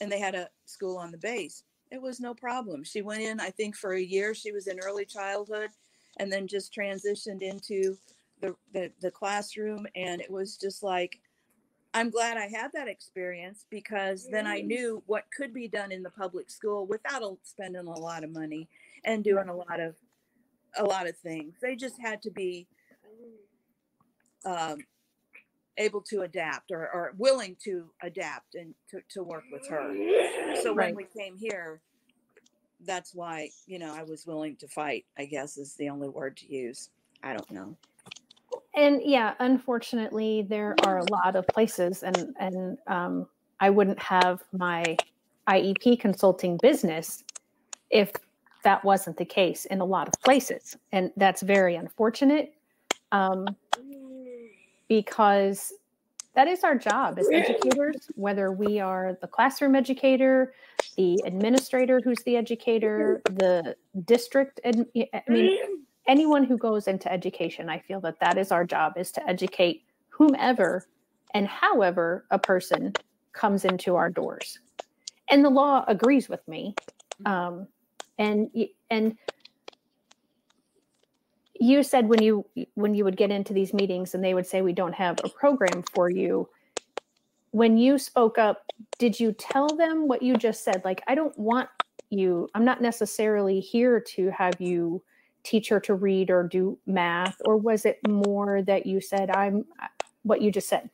and 0.00 0.10
they 0.10 0.18
had 0.18 0.34
a 0.34 0.48
school 0.64 0.96
on 0.96 1.10
the 1.10 1.18
base. 1.18 1.64
It 1.90 2.00
was 2.00 2.20
no 2.20 2.34
problem. 2.34 2.84
She 2.84 3.02
went 3.02 3.22
in 3.22 3.40
i 3.40 3.50
think 3.50 3.76
for 3.76 3.94
a 3.94 4.00
year. 4.00 4.34
She 4.34 4.52
was 4.52 4.66
in 4.66 4.78
early 4.80 5.04
childhood 5.04 5.70
and 6.18 6.32
then 6.32 6.46
just 6.46 6.74
transitioned 6.74 7.42
into 7.42 7.96
the, 8.40 8.54
the, 8.72 8.90
the 9.00 9.10
classroom. 9.10 9.86
And 9.94 10.20
it 10.20 10.30
was 10.30 10.56
just 10.56 10.82
like 10.82 11.20
i'm 11.94 12.10
glad 12.10 12.36
i 12.36 12.46
had 12.46 12.72
that 12.72 12.88
experience 12.88 13.64
because 13.70 14.28
then 14.30 14.44
i 14.44 14.60
knew 14.60 15.02
what 15.06 15.24
could 15.34 15.54
be 15.54 15.68
done 15.68 15.92
in 15.92 16.02
the 16.02 16.10
public 16.10 16.50
school 16.50 16.84
without 16.84 17.22
a, 17.22 17.34
spending 17.44 17.86
a 17.86 17.98
lot 17.98 18.24
of 18.24 18.30
money 18.30 18.68
and 19.04 19.22
doing 19.22 19.48
a 19.48 19.54
lot 19.54 19.78
of 19.78 19.94
a 20.76 20.84
lot 20.84 21.08
of 21.08 21.16
things. 21.16 21.54
They 21.60 21.76
just 21.76 22.00
had 22.00 22.22
to 22.22 22.30
be 22.30 22.66
um, 24.44 24.78
able 25.78 26.00
to 26.00 26.22
adapt 26.22 26.70
or, 26.70 26.88
or 26.92 27.12
willing 27.18 27.56
to 27.64 27.90
adapt 28.02 28.54
and 28.54 28.74
to, 28.90 29.00
to 29.10 29.22
work 29.22 29.44
with 29.52 29.66
her. 29.68 29.94
So 30.62 30.72
when 30.72 30.94
we 30.94 31.04
came 31.04 31.36
here, 31.36 31.80
that's 32.84 33.14
why, 33.14 33.50
you 33.66 33.78
know, 33.78 33.94
I 33.94 34.02
was 34.02 34.26
willing 34.26 34.56
to 34.56 34.68
fight, 34.68 35.04
I 35.18 35.24
guess 35.24 35.56
is 35.56 35.74
the 35.74 35.88
only 35.88 36.08
word 36.08 36.36
to 36.38 36.52
use. 36.52 36.90
I 37.22 37.32
don't 37.32 37.50
know. 37.50 37.76
And 38.74 39.00
yeah, 39.02 39.34
unfortunately, 39.38 40.46
there 40.48 40.74
are 40.84 40.98
a 40.98 41.04
lot 41.10 41.34
of 41.34 41.46
places, 41.48 42.02
and 42.02 42.34
and 42.38 42.78
um, 42.86 43.26
I 43.58 43.70
wouldn't 43.70 43.98
have 44.00 44.42
my 44.52 44.96
IEP 45.48 45.98
consulting 45.98 46.58
business 46.62 47.24
if 47.90 48.12
that 48.64 48.84
wasn't 48.84 49.16
the 49.16 49.24
case 49.24 49.64
in 49.64 49.80
a 49.80 49.84
lot 49.84 50.08
of 50.08 50.14
places, 50.22 50.76
and 50.92 51.10
that's 51.16 51.42
very 51.42 51.74
unfortunate 51.74 52.54
um, 53.12 53.46
because 54.88 55.72
that 56.34 56.48
is 56.48 56.64
our 56.64 56.76
job 56.76 57.18
as 57.18 57.28
educators. 57.32 58.10
Whether 58.14 58.52
we 58.52 58.78
are 58.78 59.16
the 59.20 59.26
classroom 59.26 59.74
educator, 59.74 60.52
the 60.96 61.18
administrator 61.24 62.00
who's 62.04 62.22
the 62.24 62.36
educator, 62.36 63.22
the 63.24 63.76
district, 64.04 64.60
ad- 64.64 64.86
I 65.14 65.22
mean, 65.28 65.58
anyone 66.06 66.44
who 66.44 66.56
goes 66.56 66.86
into 66.86 67.10
education 67.12 67.68
i 67.68 67.80
feel 67.80 68.00
that 68.00 68.14
that 68.20 68.38
is 68.38 68.52
our 68.52 68.64
job 68.64 68.92
is 68.96 69.10
to 69.10 69.28
educate 69.28 69.82
whomever 70.08 70.86
and 71.34 71.46
however 71.46 72.24
a 72.30 72.38
person 72.38 72.92
comes 73.32 73.64
into 73.66 73.94
our 73.94 74.08
doors. 74.08 74.58
And 75.28 75.44
the 75.44 75.50
law 75.50 75.84
agrees 75.86 76.28
with 76.28 76.46
me 76.48 76.74
um, 77.26 77.68
and 78.18 78.50
and 78.90 79.16
you 81.60 81.82
said 81.82 82.08
when 82.08 82.22
you 82.22 82.44
when 82.74 82.94
you 82.94 83.04
would 83.04 83.16
get 83.16 83.30
into 83.30 83.52
these 83.52 83.72
meetings 83.72 84.14
and 84.14 84.24
they 84.24 84.34
would 84.34 84.46
say 84.46 84.62
we 84.62 84.72
don't 84.72 84.94
have 84.94 85.18
a 85.24 85.28
program 85.28 85.82
for 85.94 86.10
you 86.10 86.48
when 87.50 87.76
you 87.76 87.98
spoke 87.98 88.38
up 88.38 88.64
did 88.98 89.18
you 89.18 89.32
tell 89.32 89.68
them 89.68 90.08
what 90.08 90.22
you 90.22 90.36
just 90.36 90.64
said 90.64 90.82
like 90.84 91.02
i 91.06 91.14
don't 91.14 91.38
want 91.38 91.68
you 92.10 92.48
i'm 92.54 92.64
not 92.64 92.82
necessarily 92.82 93.60
here 93.60 94.00
to 94.00 94.30
have 94.30 94.60
you 94.60 95.02
teach 95.42 95.68
her 95.68 95.80
to 95.80 95.94
read 95.94 96.30
or 96.30 96.42
do 96.42 96.78
math 96.86 97.36
or 97.44 97.56
was 97.56 97.84
it 97.84 97.98
more 98.08 98.62
that 98.62 98.86
you 98.86 99.00
said 99.00 99.30
i'm 99.30 99.64
what 100.22 100.42
you 100.42 100.50
just 100.50 100.68
said 100.68 100.90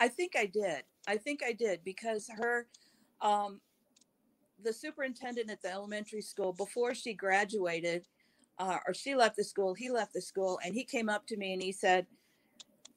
I 0.00 0.08
think 0.08 0.34
I 0.36 0.46
did. 0.46 0.82
I 1.06 1.16
think 1.16 1.42
I 1.42 1.52
did 1.52 1.80
because 1.84 2.28
her, 2.36 2.66
um, 3.20 3.60
the 4.62 4.72
superintendent 4.72 5.50
at 5.50 5.62
the 5.62 5.70
elementary 5.70 6.22
school, 6.22 6.52
before 6.52 6.94
she 6.94 7.14
graduated, 7.14 8.04
uh, 8.58 8.78
or 8.86 8.94
she 8.94 9.14
left 9.14 9.36
the 9.36 9.44
school, 9.44 9.74
he 9.74 9.90
left 9.90 10.12
the 10.12 10.20
school, 10.20 10.58
and 10.64 10.74
he 10.74 10.84
came 10.84 11.08
up 11.08 11.26
to 11.26 11.36
me 11.36 11.52
and 11.52 11.62
he 11.62 11.72
said, 11.72 12.06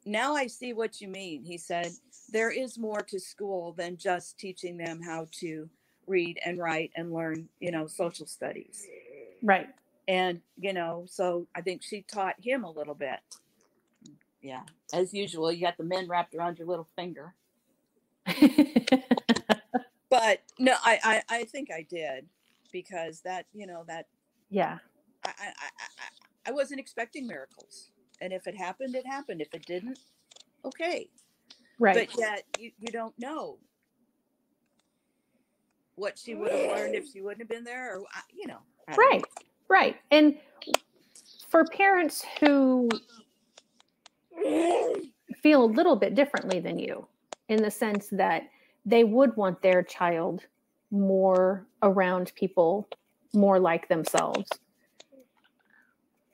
Now 0.06 0.36
I 0.36 0.48
see 0.48 0.74
what 0.74 1.02
you 1.02 1.08
mean. 1.08 1.44
He 1.44 1.58
said, 1.58 1.92
There 2.30 2.52
is 2.52 2.78
more 2.78 3.02
to 3.02 3.20
school 3.20 3.74
than 3.74 3.98
just 3.98 4.38
teaching 4.38 4.78
them 4.78 5.02
how 5.02 5.28
to 5.40 5.70
read 6.06 6.40
and 6.46 6.58
write 6.60 6.92
and 6.96 7.12
learn, 7.12 7.50
you 7.60 7.72
know, 7.72 7.88
social 7.88 8.26
studies. 8.26 8.86
right 9.44 9.68
And, 10.08 10.42
you 10.58 10.74
know, 10.74 11.06
so 11.08 11.48
I 11.54 11.62
think 11.62 11.84
she 11.84 12.04
taught 12.04 12.36
him 12.40 12.64
a 12.64 12.72
little 12.72 12.96
bit. 12.96 13.20
Yeah. 14.42 14.62
As 14.94 15.14
usual, 15.14 15.52
you 15.52 15.62
got 15.62 15.78
the 15.78 15.84
men 15.84 16.08
wrapped 16.08 16.34
around 16.34 16.60
your 16.60 16.68
little 16.68 16.88
finger. 16.96 17.34
but 20.10 20.42
no 20.60 20.74
I, 20.84 21.00
I 21.04 21.22
i 21.30 21.44
think 21.44 21.70
i 21.72 21.86
did 21.90 22.26
because 22.72 23.22
that 23.22 23.46
you 23.54 23.68
know 23.68 23.84
that 23.88 24.08
yeah 24.50 24.80
i 25.28 25.48
i 25.48 25.48
i, 25.48 25.70
I- 26.00 26.50
I 26.50 26.52
wasn't 26.52 26.80
expecting 26.80 27.28
miracles. 27.28 27.90
And 28.22 28.32
if 28.32 28.48
it 28.48 28.56
happened 28.56 28.96
it 28.96 29.06
happened. 29.06 29.42
If 29.42 29.54
it 29.54 29.66
didn't 29.66 30.00
okay. 30.66 31.10
Right. 31.80 32.10
But 32.10 32.18
yet 32.20 32.44
you, 32.58 32.72
you 32.80 32.88
don't 32.88 33.18
know 33.20 33.58
what 35.96 36.18
she 36.18 36.36
would 36.36 36.52
have 36.52 36.72
learned 36.78 36.96
if 36.96 37.12
she 37.12 37.22
wouldn't 37.22 37.42
have 37.42 37.50
been 37.50 37.64
there 37.64 37.98
or 37.98 38.04
you 38.34 38.48
know. 38.48 38.60
Don't 38.88 38.98
know. 38.98 39.04
right. 39.04 39.24
Right. 39.68 39.96
And 40.12 40.38
for 41.50 41.66
parents 41.66 42.24
who 42.40 42.90
feel 45.42 45.64
a 45.64 45.66
little 45.66 45.96
bit 45.96 46.16
differently 46.16 46.60
than 46.60 46.80
you 46.80 47.06
in 47.50 47.62
the 47.62 47.72
sense 47.72 48.08
that 48.12 48.44
they 48.86 49.04
would 49.04 49.36
want 49.36 49.62
their 49.62 49.84
child 49.84 50.46
more 50.92 51.66
around 51.84 52.32
people 52.36 52.88
more 53.34 53.60
like 53.60 53.88
themselves 53.90 54.50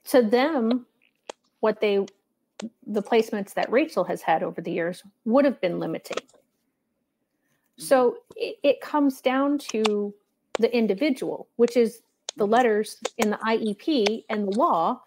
to 0.04 0.22
them 0.22 0.86
what 1.60 1.80
they 1.80 2.04
the 2.86 3.02
placements 3.02 3.54
that 3.54 3.70
rachel 3.70 4.04
has 4.04 4.22
had 4.22 4.42
over 4.42 4.60
the 4.60 4.70
years 4.72 5.02
would 5.24 5.44
have 5.44 5.60
been 5.60 5.78
limiting 5.78 6.18
so 7.76 8.16
it, 8.36 8.56
it 8.62 8.80
comes 8.80 9.20
down 9.20 9.58
to 9.58 10.14
the 10.58 10.74
individual 10.76 11.48
which 11.56 11.76
is 11.76 12.02
the 12.36 12.46
letters 12.46 12.98
in 13.18 13.30
the 13.30 13.38
iep 13.38 14.24
and 14.28 14.46
the 14.48 14.58
law 14.58 15.00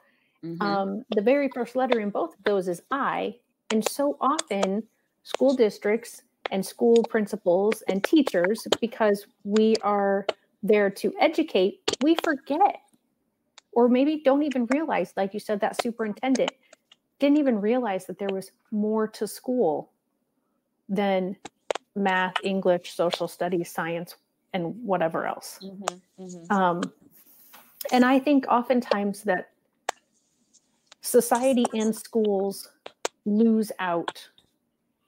Mhm. 0.44 0.62
um, 0.62 1.06
the 1.10 1.22
very 1.22 1.50
first 1.54 1.76
letter 1.76 2.00
in 2.00 2.10
both 2.10 2.34
of 2.38 2.44
those 2.44 2.68
is 2.68 2.82
I. 2.92 3.36
And 3.72 3.88
so 3.90 4.18
often, 4.22 4.84
school 5.24 5.56
districts 5.56 6.22
and 6.52 6.66
school 6.66 7.04
principals 7.10 7.82
and 7.88 8.04
teachers, 8.04 8.68
because 8.80 9.26
we 9.44 9.76
are 9.82 10.26
there 10.64 10.90
to 10.92 11.14
educate, 11.20 11.82
we 12.02 12.16
forget 12.24 12.82
or 13.78 13.88
maybe 13.88 14.24
don't 14.26 14.42
even 14.42 14.66
realize, 14.72 15.14
like 15.16 15.36
you 15.36 15.40
said, 15.40 15.60
that 15.60 15.80
superintendent 15.80 16.52
didn't 17.20 17.38
even 17.38 17.62
realize 17.62 18.08
that 18.08 18.18
there 18.18 18.34
was 18.34 18.50
more 18.72 19.08
to 19.08 19.28
school 19.28 19.92
than 20.90 21.38
math, 21.96 22.34
English, 22.44 22.96
social 22.96 23.28
studies, 23.28 23.70
science, 23.70 24.16
and 24.52 24.84
whatever 24.84 25.28
else. 25.28 25.60
Mhm, 25.62 26.02
mhm. 26.20 26.52
Um, 26.52 26.82
and 27.92 28.04
I 28.04 28.18
think 28.18 28.48
oftentimes 28.50 29.22
that 29.24 29.52
society 31.02 31.66
and 31.72 31.96
schools 31.96 32.68
lose 33.28 33.72
out 33.78 34.28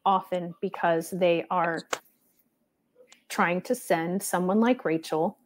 often 0.06 0.54
because 0.62 1.10
they 1.10 1.44
are 1.50 1.80
trying 3.30 3.62
to 3.62 3.74
send 3.74 4.22
someone 4.22 4.60
like 4.60 4.86
Rachel 4.86 5.40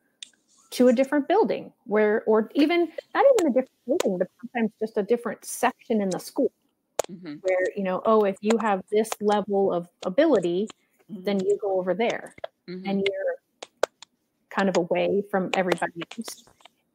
to 0.74 0.88
a 0.89 0.94
different 0.94 1.27
building 1.27 1.72
where 1.86 2.24
or 2.25 2.50
even 2.56 2.89
not 3.13 3.25
even 3.36 3.48
a 3.51 3.53
different 3.53 3.86
building 3.88 4.18
but 4.18 4.27
sometimes 4.42 4.72
just 4.80 4.98
a 4.98 5.03
different 5.03 5.44
section 5.46 6.01
in 6.01 6.10
the 6.10 6.20
school 6.20 6.51
Mhm, 7.12 7.42
where 7.42 7.65
you 7.75 7.84
know 7.84 8.01
oh 8.06 8.24
if 8.24 8.38
you 8.42 8.58
have 8.62 8.82
this 8.92 9.10
level 9.22 9.74
of 9.74 9.88
ability 10.06 10.68
then 11.10 11.39
mhm, 11.39 11.46
you 11.46 11.58
go 11.62 11.77
over 11.80 11.94
there. 11.94 12.34
Mhm. 12.70 12.84
and 12.89 13.00
you're 13.08 13.36
kind 14.50 14.70
of 14.70 14.77
away 14.77 15.24
from 15.30 15.50
everybody 15.56 15.94
else. 16.18 16.44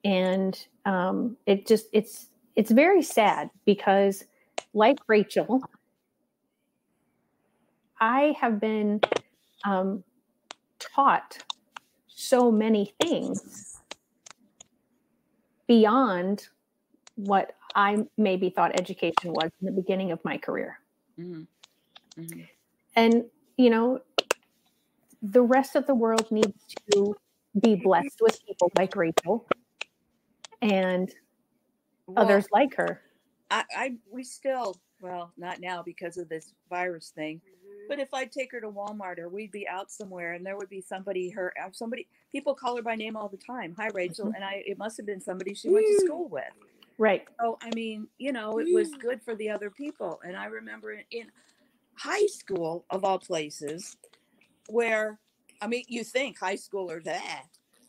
And 0.04 0.58
um, 0.86 1.36
it 1.46 1.66
just 1.66 1.86
it's 1.92 2.28
it's 2.56 2.70
very 2.70 3.02
sad 3.02 3.50
because 3.66 4.24
like 4.74 4.98
rachel 5.08 5.62
i 8.00 8.34
have 8.40 8.60
been 8.60 9.00
um, 9.64 10.02
taught 10.78 11.38
so 12.18 12.50
many 12.50 12.92
things 13.00 13.78
beyond 15.68 16.48
what 17.14 17.52
i 17.76 18.04
maybe 18.16 18.50
thought 18.50 18.72
education 18.78 19.32
was 19.32 19.50
in 19.60 19.66
the 19.66 19.72
beginning 19.72 20.10
of 20.10 20.18
my 20.24 20.36
career. 20.36 20.80
Mhm, 21.16 21.46
mhm. 22.18 22.48
and 22.96 23.24
you 23.56 23.70
know 23.70 24.00
the 25.22 25.42
rest 25.42 25.76
of 25.76 25.86
the 25.86 25.94
world 25.94 26.28
needs 26.32 26.74
to 26.92 27.14
be 27.60 27.76
blessed 27.76 28.18
with 28.20 28.36
people 28.44 28.68
like 28.76 28.96
rachel 28.96 29.46
and 30.60 31.14
Well, 32.08 32.24
others 32.24 32.46
like 32.52 32.74
her. 32.74 33.00
I, 33.48 33.64
I 33.76 33.92
we 34.10 34.24
still 34.24 34.74
well 35.00 35.32
not 35.36 35.60
now 35.60 35.84
because 35.84 36.16
of 36.16 36.28
this 36.28 36.52
virus 36.68 37.12
thing 37.14 37.40
but 37.88 37.98
if 37.98 38.12
i'd 38.14 38.30
take 38.30 38.52
her 38.52 38.60
to 38.60 38.70
walmart 38.70 39.18
or 39.18 39.28
we'd 39.28 39.50
be 39.50 39.66
out 39.66 39.90
somewhere 39.90 40.34
and 40.34 40.44
there 40.44 40.56
would 40.56 40.68
be 40.68 40.80
somebody 40.80 41.30
her 41.30 41.52
uh, 41.62 41.68
somebody 41.72 42.06
people 42.30 42.54
call 42.54 42.76
her 42.76 42.82
by 42.82 42.94
name 42.94 43.16
all 43.16 43.28
the 43.28 43.36
time. 43.38 43.74
Hi 43.78 43.88
rachel. 43.94 44.26
Mhm. 44.26 44.34
and 44.36 44.44
i 44.44 44.62
it 44.66 44.78
must 44.78 44.96
have 44.98 45.06
been 45.06 45.20
somebody 45.20 45.54
she 45.54 45.68
went 45.68 45.86
to 45.86 46.06
school 46.06 46.28
with. 46.28 46.44
Right. 46.98 47.26
So 47.40 47.58
i 47.62 47.70
mean 47.74 48.08
you 48.18 48.32
know 48.32 48.58
it 48.58 48.72
was 48.72 48.90
good 49.00 49.22
for 49.22 49.34
the 49.34 49.50
other 49.50 49.70
people. 49.70 50.20
And 50.24 50.36
i 50.36 50.46
remember 50.46 50.92
in, 50.92 51.04
in 51.10 51.26
high 51.94 52.26
school 52.26 52.84
of 52.90 53.04
all 53.04 53.18
places 53.18 53.96
where 54.68 55.18
i 55.62 55.66
mean 55.66 55.84
you 55.88 56.04
think 56.04 56.38
high 56.38 56.54
school 56.56 56.90
or 56.90 57.00
that 57.00 57.46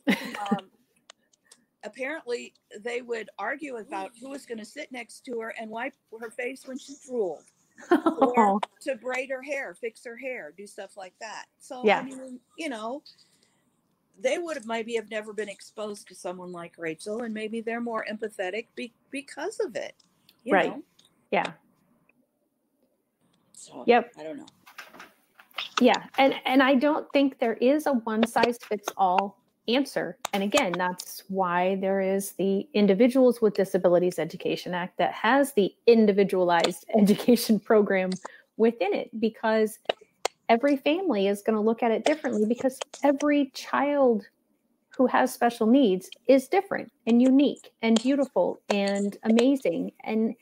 um, 0.08 0.70
apparently 1.84 2.54
they 2.82 3.02
would 3.02 3.30
argue 3.38 3.78
about 3.78 4.12
who 4.20 4.30
was 4.30 4.46
going 4.46 4.58
to 4.58 4.66
sit 4.66 4.92
next 4.92 5.26
to 5.26 5.40
her 5.40 5.54
and 5.60 5.70
wipe 5.70 5.94
her 6.20 6.32
face 6.32 6.64
when 6.66 6.78
she 6.78 6.96
drooled 7.06 7.44
or 7.92 8.34
oh. 8.38 8.60
to 8.82 8.96
braid 8.96 9.30
her 9.30 9.42
hair 9.42 9.76
fix 9.80 10.04
her 10.06 10.18
hair 10.18 10.54
do 10.58 10.68
stuff 10.68 10.98
like 10.98 11.14
that 11.20 11.46
so 11.60 11.82
Yeah. 11.84 12.00
i 12.00 12.04
mean 12.04 12.40
you 12.58 12.70
know 12.70 13.02
they 14.22 14.38
would 14.38 14.58
have 14.58 14.66
maybe 14.66 14.96
have 14.96 15.10
never 15.10 15.34
been 15.34 15.50
exposed 15.50 16.08
to 16.08 16.16
someone 16.16 16.52
like 16.52 16.74
Rachel, 16.78 17.24
and 17.24 17.34
maybe 17.34 17.62
they're 17.62 17.82
more 17.82 18.06
empathetic 18.12 18.68
be, 18.76 18.94
because 19.12 19.60
of 19.60 19.76
it. 19.76 19.94
right. 20.50 20.72
Know? 20.72 20.84
Yeah. 21.32 21.52
So, 23.54 23.84
yep. 23.88 24.12
I 24.18 24.24
don't 24.24 24.38
know. 24.38 24.46
Yeah, 25.82 26.04
and 26.18 26.36
and 26.46 26.62
I 26.62 26.76
don't 26.76 27.10
think 27.14 27.40
there 27.40 27.54
is 27.54 27.88
a 27.88 27.94
one 27.94 28.26
size 28.28 28.58
fits 28.68 28.90
all 28.98 29.39
answer. 29.76 30.18
And 30.34 30.44
again, 30.44 30.74
that's 30.74 31.24
why 31.28 31.76
there 31.76 32.02
is 32.02 32.34
the 32.34 32.68
Individuals 32.74 33.42
with 33.42 33.54
Disabilities 33.54 34.20
Education 34.20 34.74
Act 34.74 34.98
that 34.98 35.14
has 35.14 35.54
the 35.54 35.74
individualized 35.88 36.86
education 36.98 37.60
program 37.60 38.12
within 38.58 38.94
it 38.94 39.10
because 39.20 39.80
every 40.50 40.78
family 40.78 41.28
is 41.28 41.42
going 41.42 41.56
to 41.56 41.62
look 41.62 41.84
at 41.84 41.92
it 41.92 42.06
differently 42.06 42.46
because 42.46 42.80
every 43.04 43.52
child 43.54 44.26
who 44.98 45.08
has 45.08 45.34
special 45.34 45.66
needs 45.66 46.10
is 46.28 46.48
different 46.48 46.92
and 47.08 47.22
unique 47.22 47.72
and 47.82 48.02
beautiful 48.02 48.60
and 48.70 49.18
amazing 49.24 49.92
and 50.04 50.36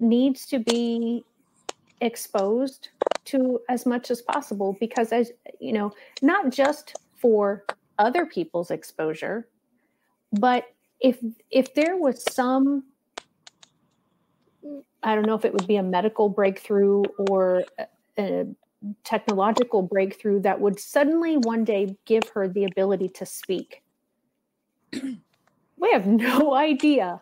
needs 0.00 0.46
to 0.46 0.58
be 0.58 1.22
exposed 2.00 2.88
to 3.24 3.60
as 3.68 3.84
much 3.84 4.10
as 4.10 4.22
possible 4.22 4.76
because 4.80 5.12
as 5.12 5.32
you 5.60 5.72
know 5.72 5.92
not 6.22 6.50
just 6.50 6.96
for 7.16 7.64
other 7.98 8.26
people's 8.26 8.70
exposure 8.70 9.48
but 10.32 10.64
if 11.00 11.18
if 11.50 11.74
there 11.74 11.96
was 11.96 12.22
some 12.32 12.84
i 15.02 15.14
don't 15.14 15.26
know 15.26 15.34
if 15.34 15.44
it 15.44 15.52
would 15.52 15.66
be 15.66 15.76
a 15.76 15.82
medical 15.82 16.28
breakthrough 16.28 17.02
or 17.30 17.64
a, 18.18 18.44
technological 19.04 19.82
breakthrough 19.82 20.40
that 20.40 20.60
would 20.60 20.78
suddenly 20.78 21.36
one 21.38 21.64
day 21.64 21.96
give 22.04 22.22
her 22.28 22.46
the 22.48 22.64
ability 22.64 23.08
to 23.08 23.26
speak 23.26 23.82
we 24.92 25.90
have 25.92 26.06
no 26.06 26.54
idea 26.68 27.20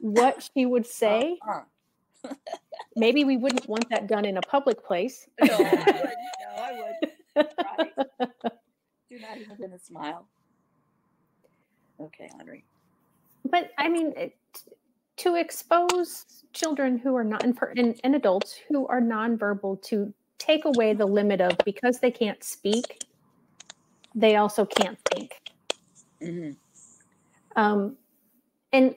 what 0.00 0.48
she 0.54 0.64
would 0.64 0.86
say 0.86 1.36
Uh-huh. 1.46 2.34
maybe 2.96 3.24
we 3.24 3.36
wouldn't 3.36 3.68
want 3.68 3.88
that 3.90 4.06
done 4.06 4.24
in 4.24 4.36
a 4.38 4.42
public 4.42 4.82
place 4.84 5.26
No, 5.42 5.54
I 5.54 5.58
would. 5.58 6.14
No, 6.40 6.50
I 6.56 6.72
would. 7.36 7.46
Right. 7.78 7.92
You're 9.10 9.20
not 9.20 9.36
even 9.36 9.56
going 9.56 9.72
to 9.72 9.78
smile. 9.78 10.26
Okay, 12.00 12.30
Henry. 12.38 12.64
but 13.44 13.70
i 13.78 13.88
mean 13.88 14.12
it, 14.16 14.34
to 15.16 15.34
expose 15.34 16.24
children 16.54 16.96
who 16.96 17.14
are 17.14 17.24
not 17.24 17.42
and, 17.44 18.00
and 18.04 18.14
adults 18.14 18.58
who 18.68 18.86
are 18.86 19.00
nonverbal 19.02 19.82
to 19.82 20.12
take 20.38 20.64
away 20.64 20.94
the 20.94 21.04
limit 21.04 21.40
of 21.42 21.56
because 21.64 21.98
they 21.98 22.10
can't 22.10 22.42
speak 22.42 23.04
they 24.14 24.36
also 24.36 24.64
can't 24.64 24.98
think 25.12 25.32
Mm-hmm. 26.22 26.52
um, 27.56 27.96
and 28.72 28.94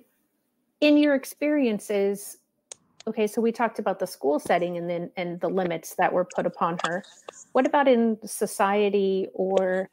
in 0.81 0.97
your 0.97 1.15
experiences 1.15 2.37
okay 3.07 3.27
so 3.27 3.41
we 3.41 3.51
talked 3.51 3.79
about 3.79 3.97
the 3.99 4.07
school 4.07 4.39
setting 4.39 4.77
and 4.77 4.89
then 4.89 5.09
and 5.15 5.39
the 5.39 5.47
limits 5.49 5.95
that 5.95 6.11
were 6.11 6.27
put 6.35 6.45
upon 6.45 6.77
her 6.85 7.01
what 7.53 7.65
about 7.65 7.87
in 7.87 8.17
society 8.25 9.27
or 9.33 9.89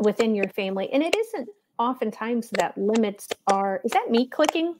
within 0.00 0.34
your 0.34 0.48
family 0.50 0.88
and 0.92 1.02
it 1.02 1.14
isn't 1.16 1.48
oftentimes 1.78 2.50
that 2.50 2.76
limits 2.76 3.28
are 3.46 3.80
is 3.84 3.92
that 3.92 4.10
me 4.10 4.26
clicking 4.26 4.74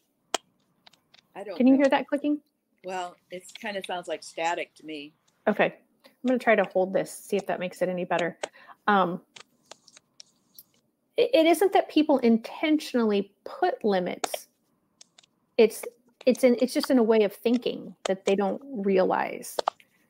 I 1.37 1.44
don't. 1.44 1.56
can 1.56 1.66
you 1.66 1.75
know. 1.75 1.78
hear 1.78 1.88
that 1.90 2.08
clicking 2.08 2.40
Well, 2.84 3.16
it 3.30 3.44
kind 3.60 3.76
of 3.76 3.84
sounds 3.87 4.08
like 4.08 4.22
static 4.22 4.75
to 4.76 4.87
me. 4.87 5.12
okay 5.46 5.75
i'm 6.06 6.26
going 6.26 6.38
to 6.38 6.42
try 6.42 6.54
to 6.56 6.64
hold 6.72 6.92
this 6.92 7.10
see 7.12 7.37
if 7.37 7.46
that 7.46 7.60
makes 7.60 7.82
it 7.82 7.88
any 7.88 8.04
better 8.04 8.37
um, 8.87 9.20
it, 11.16 11.31
it 11.35 11.46
isn't 11.46 11.72
that 11.72 11.88
people 11.90 12.18
intentionally 12.18 13.33
put 13.44 13.85
limits 13.85 14.46
it's 15.57 15.83
it's 16.26 16.44
in 16.44 16.57
it's 16.61 16.72
just 16.74 16.90
in 16.90 16.98
a 16.98 17.02
way 17.02 17.22
of 17.22 17.33
thinking 17.33 17.94
that 18.04 18.24
they 18.24 18.35
don't 18.37 18.61
realize 18.64 19.57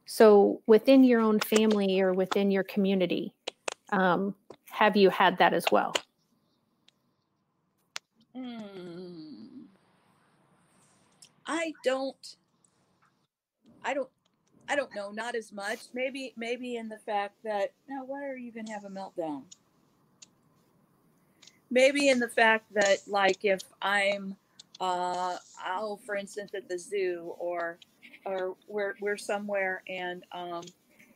so 0.07 0.61
within 0.67 1.05
your 1.05 1.21
own 1.21 1.39
family 1.41 2.01
or 2.01 2.13
within 2.15 2.51
your 2.51 2.63
community 2.65 3.33
um, 3.93 4.35
have 4.71 4.97
you 4.97 5.11
had 5.11 5.39
that 5.39 5.55
as 5.55 5.67
well 5.73 5.95
Hmm. 8.35 9.63
I 11.47 11.75
don't. 11.85 12.37
I 13.85 13.95
don't. 13.95 14.09
I 14.69 14.77
don't 14.77 14.95
know. 14.95 15.11
Not 15.11 15.35
as 15.35 15.53
much. 15.53 15.81
Maybe. 15.95 16.35
Maybe 16.37 16.77
in 16.77 16.89
the 16.89 16.99
fact 16.99 17.37
that 17.45 17.73
now, 17.89 18.05
why 18.07 18.25
are 18.27 18.37
you 18.37 18.53
gonna 18.53 18.73
have 18.73 18.85
a 18.85 18.91
meltdown? 18.91 19.45
Maybe 21.71 22.09
in 22.09 22.19
the 22.21 22.29
fact 22.29 22.73
that, 22.75 23.01
like, 23.09 23.45
if 23.45 23.61
I'm, 23.83 24.37
uh, 24.81 25.37
oh, 25.67 25.99
for 26.07 26.17
instance, 26.17 26.53
at 26.55 26.69
the 26.69 26.79
zoo 26.79 27.35
or, 27.39 27.79
or 28.25 28.57
we're 28.69 28.95
we're 29.01 29.19
somewhere 29.19 29.83
and 29.89 30.25
um, 30.33 30.63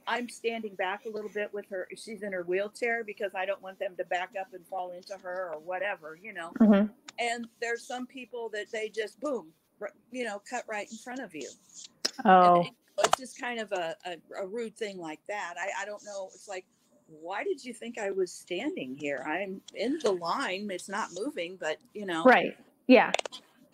I'm 0.06 0.28
standing 0.28 0.74
back 0.74 1.04
a 1.06 1.10
little 1.10 1.30
bit 1.30 1.52
with 1.52 1.66
her. 1.70 1.88
She's 1.96 2.22
in 2.22 2.32
her 2.32 2.42
wheelchair 2.42 3.04
because 3.04 3.34
I 3.34 3.46
don't 3.46 3.62
want 3.62 3.78
them 3.78 3.94
to 3.96 4.04
back 4.04 4.30
up 4.40 4.48
and 4.54 4.66
fall 4.66 4.90
into 4.92 5.14
her 5.22 5.50
or 5.54 5.60
whatever, 5.60 6.18
you 6.20 6.32
know? 6.32 6.50
Mhm. 6.60 6.90
and 7.18 7.46
there's 7.60 7.86
some 7.86 8.06
people 8.06 8.48
that 8.50 8.70
they 8.72 8.88
just 8.88 9.20
boom 9.20 9.52
you 10.10 10.24
know 10.24 10.40
cut 10.48 10.64
right 10.68 10.90
in 10.90 10.96
front 10.96 11.20
of 11.20 11.34
you. 11.34 11.48
Oh. 12.24 12.62
it- 12.62 12.72
it's 13.04 13.18
just 13.18 13.40
kind 13.40 13.58
of 13.58 13.72
a, 13.72 13.96
a, 14.04 14.16
a 14.42 14.46
rude 14.46 14.76
thing 14.76 14.98
like 14.98 15.20
that. 15.26 15.54
I, 15.58 15.82
I 15.82 15.84
don't 15.86 16.04
know 16.04 16.28
it's 16.34 16.46
like 16.48 16.64
why 17.20 17.42
did 17.42 17.62
you 17.64 17.74
think 17.74 17.98
i 17.98 18.10
was 18.10 18.32
standing 18.32 18.96
here? 18.96 19.24
I'm 19.26 19.60
in 19.74 19.98
the 20.02 20.12
line 20.12 20.70
it's 20.70 20.88
not 20.88 21.08
moving 21.18 21.56
but 21.60 21.78
you 21.94 22.06
know? 22.06 22.22
Right 22.24 22.56
yeah. 22.86 23.12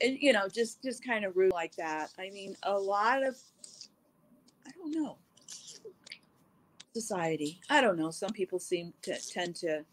And, 0.00 0.16
you 0.20 0.32
know 0.32 0.48
just 0.48 0.82
just 0.82 1.04
kind 1.04 1.24
of 1.24 1.36
rude 1.36 1.52
like 1.52 1.74
that. 1.76 2.10
I 2.18 2.30
mean 2.30 2.56
a 2.62 2.78
lot 2.78 3.22
of 3.22 3.36
i 4.66 4.70
don't 4.70 4.92
know 4.92 5.16
society 7.00 7.60
i 7.70 7.80
don't 7.80 7.98
know 7.98 8.10
some 8.10 8.30
people 8.30 8.58
seem 8.58 8.92
to 9.02 9.14
tend 9.32 9.54
to 9.54 9.84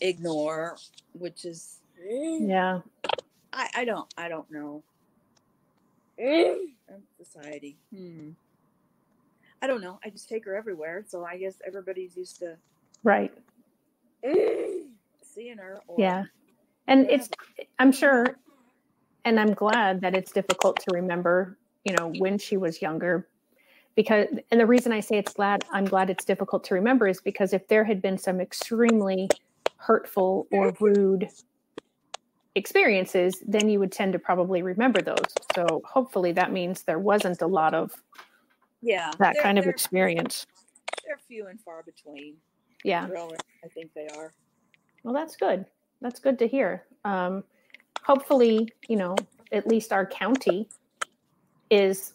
ignore 0.00 0.76
which 1.12 1.44
is 1.44 1.80
yeah 2.08 2.80
I, 3.56 3.68
I 3.74 3.84
don't 3.84 4.12
I 4.16 4.28
don't 4.28 4.50
know. 4.50 4.82
Um, 6.22 7.02
Society. 7.22 7.76
Hmm. 7.94 8.30
I 9.60 9.66
don't 9.66 9.80
know. 9.80 9.98
I 10.04 10.10
just 10.10 10.28
take 10.28 10.44
her 10.44 10.54
everywhere, 10.54 11.04
so 11.08 11.24
I 11.24 11.38
guess 11.38 11.54
everybody's 11.66 12.16
used 12.16 12.38
to 12.40 12.56
right 13.02 13.32
seeing 15.22 15.58
her. 15.58 15.80
Or, 15.86 15.96
yeah 15.98 16.24
and 16.88 17.08
it's 17.10 17.28
i'm 17.78 17.92
sure 17.92 18.24
and 19.24 19.38
i'm 19.38 19.52
glad 19.52 20.00
that 20.00 20.16
it's 20.16 20.32
difficult 20.32 20.80
to 20.80 20.86
remember 20.94 21.56
you 21.84 21.94
know 21.94 22.12
when 22.18 22.38
she 22.38 22.56
was 22.56 22.82
younger 22.82 23.28
because 23.96 24.26
and 24.50 24.60
the 24.60 24.66
reason 24.66 24.92
i 24.92 25.00
say 25.00 25.16
it's 25.18 25.32
glad 25.32 25.64
i'm 25.72 25.84
glad 25.84 26.08
it's 26.10 26.24
difficult 26.24 26.62
to 26.62 26.74
remember 26.74 27.08
is 27.08 27.20
because 27.20 27.52
if 27.52 27.66
there 27.68 27.82
had 27.84 28.00
been 28.00 28.16
some 28.18 28.40
extremely 28.40 29.28
hurtful 29.78 30.46
or 30.52 30.72
rude 30.80 31.28
experiences 32.54 33.42
then 33.46 33.68
you 33.68 33.78
would 33.78 33.92
tend 33.92 34.12
to 34.12 34.18
probably 34.18 34.62
remember 34.62 35.02
those 35.02 35.24
so 35.54 35.82
hopefully 35.84 36.32
that 36.32 36.52
means 36.52 36.82
there 36.84 36.98
wasn't 36.98 37.42
a 37.42 37.46
lot 37.46 37.74
of 37.74 37.92
yeah. 38.82 39.10
that 39.18 39.34
they're- 39.34 39.42
kind 39.42 39.58
of 39.58 39.64
they're- 39.64 39.72
experience 39.72 40.46
They're 41.04 41.18
few 41.28 41.46
and 41.48 41.60
far 41.60 41.82
between. 41.82 42.36
yeah 42.84 43.06
Really, 43.08 43.36
I 43.64 43.68
think 43.68 43.92
they 43.94 44.08
are. 44.16 44.32
Well, 45.02 45.14
that's 45.14 45.36
good. 45.36 45.64
That's 46.00 46.18
good 46.18 46.36
to 46.40 46.48
hear. 46.48 46.84
Um, 47.04 47.44
hopefully, 48.02 48.68
you 48.88 48.96
know, 48.96 49.14
at 49.52 49.66
least 49.68 49.92
our 49.92 50.04
county 50.04 50.68
is 51.70 52.12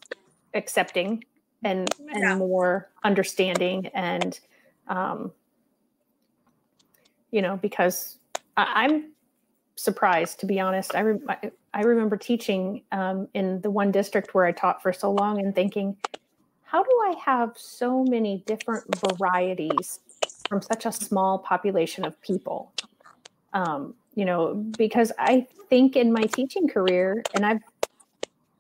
accepting 0.56 1.24
and 1.63 1.93
Yeah. 2.00 2.32
and 2.32 2.39
more 2.39 2.89
understanding 3.04 3.88
and 3.88 4.39
um, 4.88 5.32
you 7.32 7.41
know 7.41 7.58
because 7.58 8.17
I, 8.58 8.84
I'm 8.84 9.12
surprised 9.76 10.39
to 10.39 10.45
be 10.45 10.60
honest. 10.60 10.95
I, 10.95 11.00
re- 11.02 11.19
I 11.28 11.52
I 11.74 11.82
remember 11.82 12.17
teaching 12.17 12.84
um, 12.91 13.28
in 13.34 13.62
the 13.62 13.71
one 13.71 13.91
district 13.91 14.34
where 14.34 14.45
I 14.45 14.52
taught 14.52 14.82
for 14.82 14.91
so 14.91 15.12
long 15.12 15.39
and 15.39 15.56
thinking, 15.56 15.95
how 16.63 16.84
do 16.84 16.89
I 17.06 17.15
have 17.26 17.54
so 17.56 18.04
many 18.04 18.43
different 18.45 18.84
varieties 19.00 20.00
from 20.50 20.62
such 20.62 20.86
a 20.86 20.91
small 20.91 21.39
population 21.39 22.06
of 22.06 22.19
people? 22.21 22.74
Um, 23.54 23.95
you 24.15 24.26
know, 24.26 24.56
because 24.56 25.12
I 25.17 25.47
think 25.69 25.95
in 25.95 26.12
my 26.12 26.24
teaching 26.24 26.67
career, 26.67 27.24
and 27.34 27.45
I've 27.45 27.62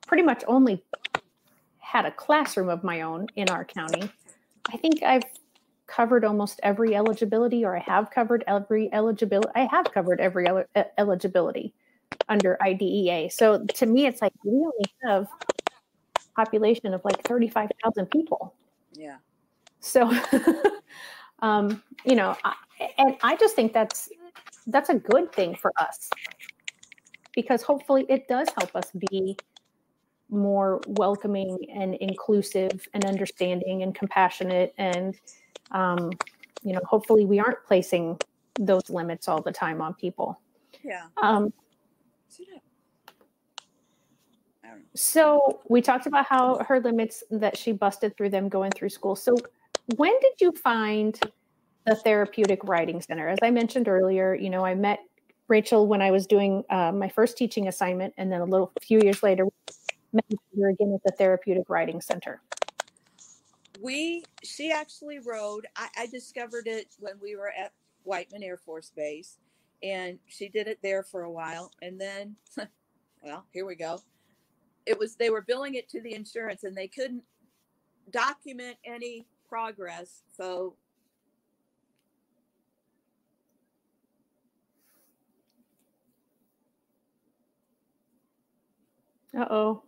pretty 0.07 0.23
much 0.23 0.43
only 0.47 0.81
had 1.91 2.05
a 2.05 2.11
classroom 2.11 2.69
of 2.69 2.83
my 2.83 3.01
own 3.01 3.27
in 3.35 3.49
our 3.49 3.65
county. 3.65 4.09
I 4.71 4.77
think 4.77 5.03
I've 5.03 5.23
covered 5.87 6.23
almost 6.23 6.59
every 6.63 6.95
eligibility, 6.95 7.65
or 7.65 7.75
I 7.75 7.79
have 7.81 8.11
covered 8.11 8.43
every 8.47 8.91
eligibility. 8.93 9.49
I 9.55 9.65
have 9.65 9.91
covered 9.91 10.19
every 10.19 10.47
el- 10.47 10.65
eligibility 10.97 11.73
under 12.29 12.57
IDEA. 12.61 13.29
So 13.29 13.65
to 13.65 13.85
me, 13.85 14.05
it's 14.05 14.21
like 14.21 14.33
we 14.43 14.51
only 14.51 14.93
have 15.03 15.27
a 16.17 16.21
population 16.35 16.93
of 16.93 17.03
like 17.03 17.21
35,000 17.23 18.09
people. 18.09 18.53
Yeah. 18.93 19.17
So 19.79 20.11
Um, 21.41 21.81
you 22.05 22.15
know, 22.15 22.35
I, 22.43 22.53
and 22.97 23.15
I 23.23 23.35
just 23.35 23.55
think 23.55 23.73
that's 23.73 24.09
that's 24.67 24.89
a 24.89 24.95
good 24.95 25.31
thing 25.33 25.55
for 25.55 25.71
us 25.79 26.09
because 27.33 27.63
hopefully 27.63 28.05
it 28.09 28.27
does 28.27 28.47
help 28.57 28.75
us 28.75 28.91
be 29.09 29.37
more 30.31 30.79
welcoming 30.87 31.57
and 31.75 31.95
inclusive 31.95 32.87
and 32.93 33.05
understanding 33.05 33.83
and 33.83 33.93
compassionate 33.93 34.73
and 34.77 35.15
um, 35.71 36.09
you 36.63 36.73
know 36.73 36.79
hopefully 36.85 37.25
we 37.25 37.39
aren't 37.39 37.63
placing 37.65 38.17
those 38.59 38.89
limits 38.89 39.27
all 39.27 39.41
the 39.41 39.51
time 39.51 39.81
on 39.81 39.93
people 39.93 40.39
Yeah. 40.83 41.03
um, 41.21 41.53
Sit 42.29 42.47
up. 42.55 42.61
I 44.63 44.67
don't 44.69 44.77
know. 44.79 44.83
so 44.95 45.59
we 45.69 45.81
talked 45.81 46.05
about 46.07 46.25
how 46.25 46.59
her 46.67 46.79
limits 46.79 47.23
that 47.31 47.57
she 47.57 47.71
busted 47.73 48.15
through 48.15 48.29
them 48.29 48.47
going 48.49 48.71
through 48.71 48.89
school 48.89 49.15
so 49.15 49.35
when 49.97 50.13
did 50.21 50.33
you 50.39 50.51
find 50.53 51.19
the 51.85 51.95
therapeutic 51.95 52.63
riding 52.63 53.01
center 53.01 53.27
as 53.27 53.39
i 53.41 53.49
mentioned 53.51 53.87
earlier 53.87 54.33
you 54.35 54.49
know 54.49 54.63
i 54.63 54.75
met 54.75 54.99
rachel 55.47 55.87
when 55.87 56.01
i 56.01 56.11
was 56.11 56.25
doing 56.27 56.63
uh, 56.69 56.91
my 56.91 57.09
first 57.09 57.37
teaching 57.37 57.67
assignment 57.67 58.13
and 58.17 58.31
then 58.31 58.39
a 58.41 58.45
little 58.45 58.71
few 58.81 58.99
years 59.01 59.23
later 59.23 59.45
met 60.13 60.25
her 60.59 60.69
again 60.69 60.93
at 60.93 61.03
the 61.03 61.11
therapeutic 61.17 61.69
riding 61.69 62.01
center 62.01 62.41
we 63.81 64.23
she 64.43 64.71
actually 64.71 65.19
rode 65.19 65.65
I, 65.75 65.87
I 65.99 66.05
discovered 66.07 66.67
it 66.67 66.87
when 66.99 67.13
we 67.21 67.35
were 67.35 67.51
at 67.57 67.71
whiteman 68.03 68.43
air 68.43 68.57
force 68.57 68.91
base 68.95 69.37
and 69.83 70.19
she 70.27 70.49
did 70.49 70.67
it 70.67 70.79
there 70.83 71.03
for 71.03 71.23
a 71.23 71.31
while 71.31 71.71
and 71.81 71.99
then 71.99 72.35
well 73.23 73.45
here 73.51 73.65
we 73.65 73.75
go 73.75 73.99
it 74.85 74.97
was 74.97 75.15
they 75.15 75.29
were 75.29 75.41
billing 75.41 75.75
it 75.75 75.89
to 75.89 76.01
the 76.01 76.13
insurance 76.13 76.63
and 76.63 76.75
they 76.75 76.87
couldn't 76.87 77.23
document 78.11 78.77
any 78.85 79.25
progress 79.47 80.23
so 80.35 80.75
Uh-oh. 89.33 89.81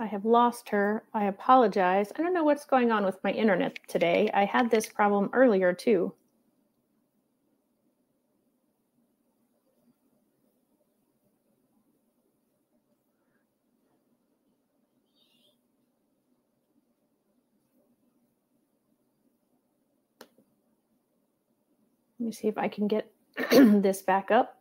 I 0.00 0.06
have 0.06 0.24
lost 0.24 0.68
her. 0.68 1.02
I 1.12 1.24
apologize. 1.24 2.12
I 2.16 2.22
don't 2.22 2.32
know 2.32 2.44
what's 2.44 2.64
going 2.64 2.92
on 2.92 3.04
with 3.04 3.22
my 3.24 3.32
internet 3.32 3.78
today. 3.88 4.30
I 4.32 4.44
had 4.44 4.70
this 4.70 4.86
problem 4.86 5.28
earlier 5.32 5.72
too. 5.72 6.14
Let 22.20 22.26
me 22.26 22.32
see 22.32 22.48
if 22.48 22.58
I 22.58 22.68
can 22.68 22.86
get 22.86 23.10
this 23.50 24.02
back 24.02 24.30
up. 24.30 24.58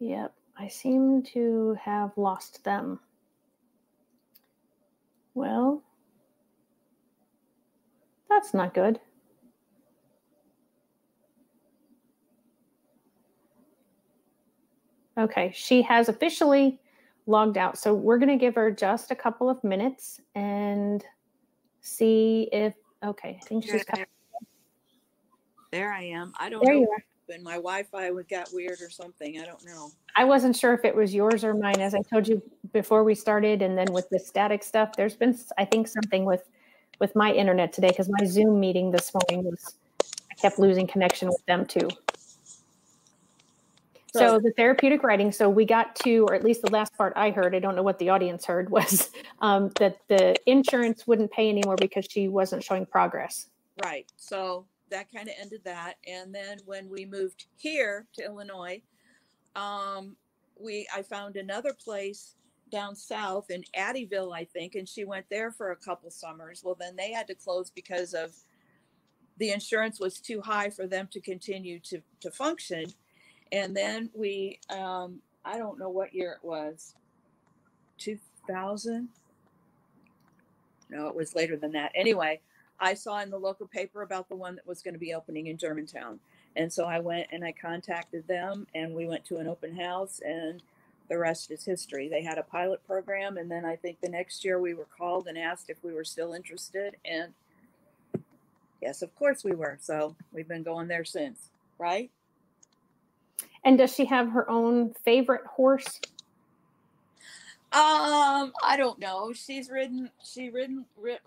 Yep, 0.00 0.34
I 0.64 0.68
seem 0.68 1.22
to 1.34 1.76
have 1.78 2.16
lost 2.16 2.64
them. 2.64 2.98
Well, 5.34 5.82
that's 8.30 8.54
not 8.54 8.72
good. 8.72 8.98
Okay, 15.18 15.52
she 15.54 15.82
has 15.82 16.08
officially 16.08 16.80
logged 17.26 17.58
out. 17.58 17.76
So 17.76 17.92
we're 17.92 18.16
going 18.18 18.30
to 18.30 18.42
give 18.42 18.54
her 18.54 18.70
just 18.70 19.10
a 19.10 19.14
couple 19.14 19.50
of 19.50 19.62
minutes 19.62 20.18
and 20.34 21.04
see 21.82 22.48
if, 22.52 22.72
okay, 23.04 23.38
I 23.38 23.44
think 23.44 23.64
she's 23.64 23.84
there, 23.94 24.06
there 25.70 25.92
i 25.92 26.02
am 26.04 26.32
i 26.38 26.48
don't 26.48 26.64
there 26.64 26.74
know 26.74 26.80
you 26.80 26.90
are. 26.90 27.04
When 27.26 27.42
my 27.42 27.54
wi-fi 27.54 28.10
would 28.10 28.28
got 28.28 28.50
weird 28.52 28.80
or 28.80 28.90
something 28.90 29.40
i 29.40 29.44
don't 29.44 29.64
know 29.64 29.90
I 30.16 30.24
wasn't 30.24 30.56
sure 30.56 30.74
if 30.74 30.84
it 30.84 30.94
was 30.94 31.12
yours 31.12 31.42
or 31.42 31.54
mine. 31.54 31.80
As 31.80 31.94
I 31.94 32.00
told 32.02 32.28
you 32.28 32.40
before 32.72 33.02
we 33.02 33.14
started, 33.16 33.62
and 33.62 33.76
then 33.76 33.92
with 33.92 34.08
the 34.10 34.18
static 34.18 34.62
stuff, 34.62 34.92
there's 34.96 35.16
been, 35.16 35.36
I 35.58 35.64
think, 35.64 35.88
something 35.88 36.24
with 36.24 36.48
with 37.00 37.16
my 37.16 37.32
internet 37.32 37.72
today 37.72 37.88
because 37.88 38.08
my 38.08 38.24
Zoom 38.24 38.60
meeting 38.60 38.92
this 38.92 39.12
morning 39.12 39.44
was, 39.44 39.74
I 40.30 40.34
kept 40.40 40.60
losing 40.60 40.86
connection 40.86 41.26
with 41.26 41.44
them 41.46 41.66
too. 41.66 41.88
So 44.12 44.20
So- 44.20 44.38
the 44.38 44.52
therapeutic 44.52 45.02
riding. 45.02 45.32
So 45.32 45.50
we 45.50 45.64
got 45.64 45.96
to, 45.96 46.24
or 46.28 46.34
at 46.34 46.44
least 46.44 46.62
the 46.62 46.70
last 46.70 46.96
part 46.96 47.12
I 47.16 47.30
heard, 47.32 47.52
I 47.52 47.58
don't 47.58 47.74
know 47.74 47.82
what 47.82 47.98
the 47.98 48.10
audience 48.10 48.44
heard, 48.44 48.70
was 48.78 49.10
um, 49.40 49.72
that 49.80 49.98
the 50.06 50.36
insurance 50.48 51.08
wouldn't 51.08 51.32
pay 51.32 51.48
anymore 51.48 51.74
because 51.76 52.06
she 52.08 52.28
wasn't 52.28 52.62
showing 52.62 52.86
progress. 52.86 53.48
Right. 53.82 54.06
So 54.16 54.66
that 54.94 55.12
kind 55.12 55.28
of 55.28 55.34
ended 55.40 55.62
that. 55.64 55.94
And 56.06 56.34
then 56.34 56.58
when 56.64 56.88
we 56.88 57.04
moved 57.04 57.46
here 57.56 58.06
to 58.14 58.24
Illinois, 58.24 58.80
um, 59.56 60.16
we 60.58 60.86
I 60.94 61.02
found 61.02 61.36
another 61.36 61.74
place 61.74 62.36
down 62.70 62.94
south 62.96 63.50
in 63.50 63.64
Addieville, 63.76 64.32
I 64.34 64.44
think, 64.44 64.74
and 64.76 64.88
she 64.88 65.04
went 65.04 65.26
there 65.30 65.50
for 65.50 65.72
a 65.72 65.76
couple 65.76 66.10
summers. 66.10 66.62
Well, 66.64 66.76
then 66.78 66.96
they 66.96 67.12
had 67.12 67.26
to 67.26 67.34
close 67.34 67.70
because 67.70 68.14
of 68.14 68.32
the 69.38 69.50
insurance 69.50 69.98
was 69.98 70.20
too 70.20 70.40
high 70.40 70.70
for 70.70 70.86
them 70.86 71.08
to 71.10 71.20
continue 71.20 71.80
to 71.80 72.00
to 72.20 72.30
function. 72.30 72.86
And 73.50 73.76
then 73.76 74.10
we, 74.14 74.60
um, 74.70 75.20
I 75.44 75.58
don't 75.58 75.78
know 75.78 75.90
what 75.90 76.14
year 76.14 76.38
it 76.40 76.46
was, 76.46 76.94
two 77.98 78.18
thousand. 78.48 79.08
No, 80.88 81.08
it 81.08 81.16
was 81.16 81.34
later 81.34 81.56
than 81.56 81.72
that. 81.72 81.90
Anyway, 81.94 82.40
I 82.84 82.92
saw 82.92 83.20
in 83.20 83.30
the 83.30 83.38
local 83.38 83.66
paper 83.66 84.02
about 84.02 84.28
the 84.28 84.36
one 84.36 84.56
that 84.56 84.66
was 84.66 84.82
going 84.82 84.92
to 84.92 85.00
be 85.00 85.14
opening 85.14 85.46
in 85.46 85.56
Germantown. 85.56 86.20
And 86.54 86.70
so 86.70 86.84
I 86.84 86.98
went 87.00 87.28
and 87.32 87.42
I 87.42 87.52
contacted 87.52 88.28
them 88.28 88.66
and 88.74 88.94
we 88.94 89.06
went 89.06 89.24
to 89.24 89.38
an 89.38 89.48
open 89.48 89.74
house 89.74 90.20
and 90.22 90.62
the 91.08 91.16
rest 91.16 91.50
is 91.50 91.64
history. 91.64 92.08
They 92.08 92.22
had 92.22 92.36
a 92.36 92.42
pilot 92.42 92.86
program 92.86 93.38
and 93.38 93.50
then 93.50 93.64
I 93.64 93.76
think 93.76 94.02
the 94.02 94.10
next 94.10 94.44
year 94.44 94.60
we 94.60 94.74
were 94.74 94.86
called 94.98 95.28
and 95.28 95.38
asked 95.38 95.70
if 95.70 95.82
we 95.82 95.94
were 95.94 96.04
still 96.04 96.34
interested 96.34 96.96
and 97.06 97.32
yes, 98.82 99.00
of 99.00 99.16
course 99.16 99.44
we 99.44 99.54
were. 99.54 99.78
So 99.80 100.14
we've 100.34 100.46
been 100.46 100.62
going 100.62 100.86
there 100.86 101.06
since, 101.06 101.48
right? 101.78 102.10
And 103.64 103.78
does 103.78 103.94
she 103.94 104.04
have 104.04 104.28
her 104.32 104.48
own 104.50 104.92
favorite 105.06 105.46
horse? 105.46 106.00
Um, 107.72 108.52
I 108.62 108.76
don't 108.76 108.98
know. 108.98 109.32
She's 109.32 109.70
ridden. 109.70 110.10
She 110.22 110.50
ridden. 110.50 110.84
ri- 110.98 111.18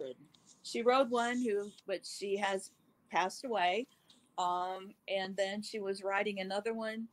ridden. 0.00 0.16
She 0.70 0.82
rode 0.82 1.10
one 1.10 1.42
who, 1.42 1.72
but 1.84 2.06
she 2.06 2.36
has 2.36 2.70
passed 3.10 3.44
away. 3.44 3.88
Um, 4.38 4.94
and 5.08 5.36
then 5.36 5.62
she 5.62 5.80
was 5.80 6.04
riding 6.04 6.38
another 6.38 6.72
one 6.72 7.08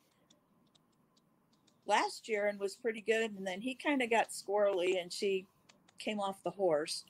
last 1.88 2.30
year 2.30 2.46
and 2.46 2.60
was 2.60 2.76
pretty 2.76 3.02
good. 3.02 3.32
And 3.36 3.48
then 3.48 3.60
he 3.60 3.74
kind 3.74 4.04
of 4.04 4.12
got 4.12 4.30
squirrely, 4.30 5.02
and 5.02 5.12
she 5.12 5.48
came 5.98 6.20
off 6.20 6.44
the 6.44 6.52
horse. 6.52 7.06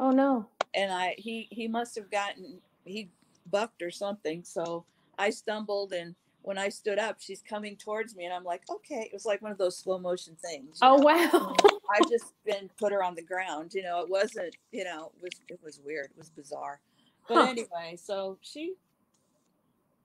Oh 0.00 0.10
no. 0.10 0.48
And 0.74 0.92
I, 0.92 1.14
he, 1.16 1.46
he 1.50 1.68
must 1.68 1.94
have 1.94 2.10
gotten 2.10 2.60
he 2.84 3.08
bucked 3.48 3.80
or 3.80 3.92
something. 3.92 4.42
So 4.42 4.84
I 5.16 5.30
stumbled, 5.30 5.92
and 5.92 6.16
when 6.44 6.58
I 6.58 6.68
stood 6.68 6.98
up, 6.98 7.16
she's 7.20 7.40
coming 7.42 7.74
towards 7.74 8.14
me, 8.14 8.26
and 8.26 8.34
I'm 8.34 8.44
like, 8.44 8.62
okay. 8.70 9.00
It 9.06 9.14
was 9.14 9.24
like 9.24 9.40
one 9.40 9.50
of 9.50 9.56
those 9.56 9.78
slow 9.78 9.98
motion 9.98 10.36
things. 10.44 10.78
Oh 10.82 10.98
know? 10.98 11.04
wow. 11.04 11.56
I 11.90 12.00
just 12.10 12.34
been 12.44 12.68
put 12.78 12.92
her 12.92 13.02
on 13.02 13.14
the 13.14 13.22
ground. 13.22 13.72
You 13.72 13.82
know, 13.82 14.00
it 14.02 14.10
wasn't. 14.10 14.54
You 14.70 14.84
know, 14.84 15.10
it 15.16 15.22
was 15.22 15.40
it 15.48 15.58
was 15.64 15.80
weird. 15.84 16.10
It 16.10 16.18
was 16.18 16.28
bizarre. 16.30 16.80
But 17.28 17.38
Huh. 17.38 17.46
anyway, 17.48 17.96
so 17.96 18.36
she 18.42 18.74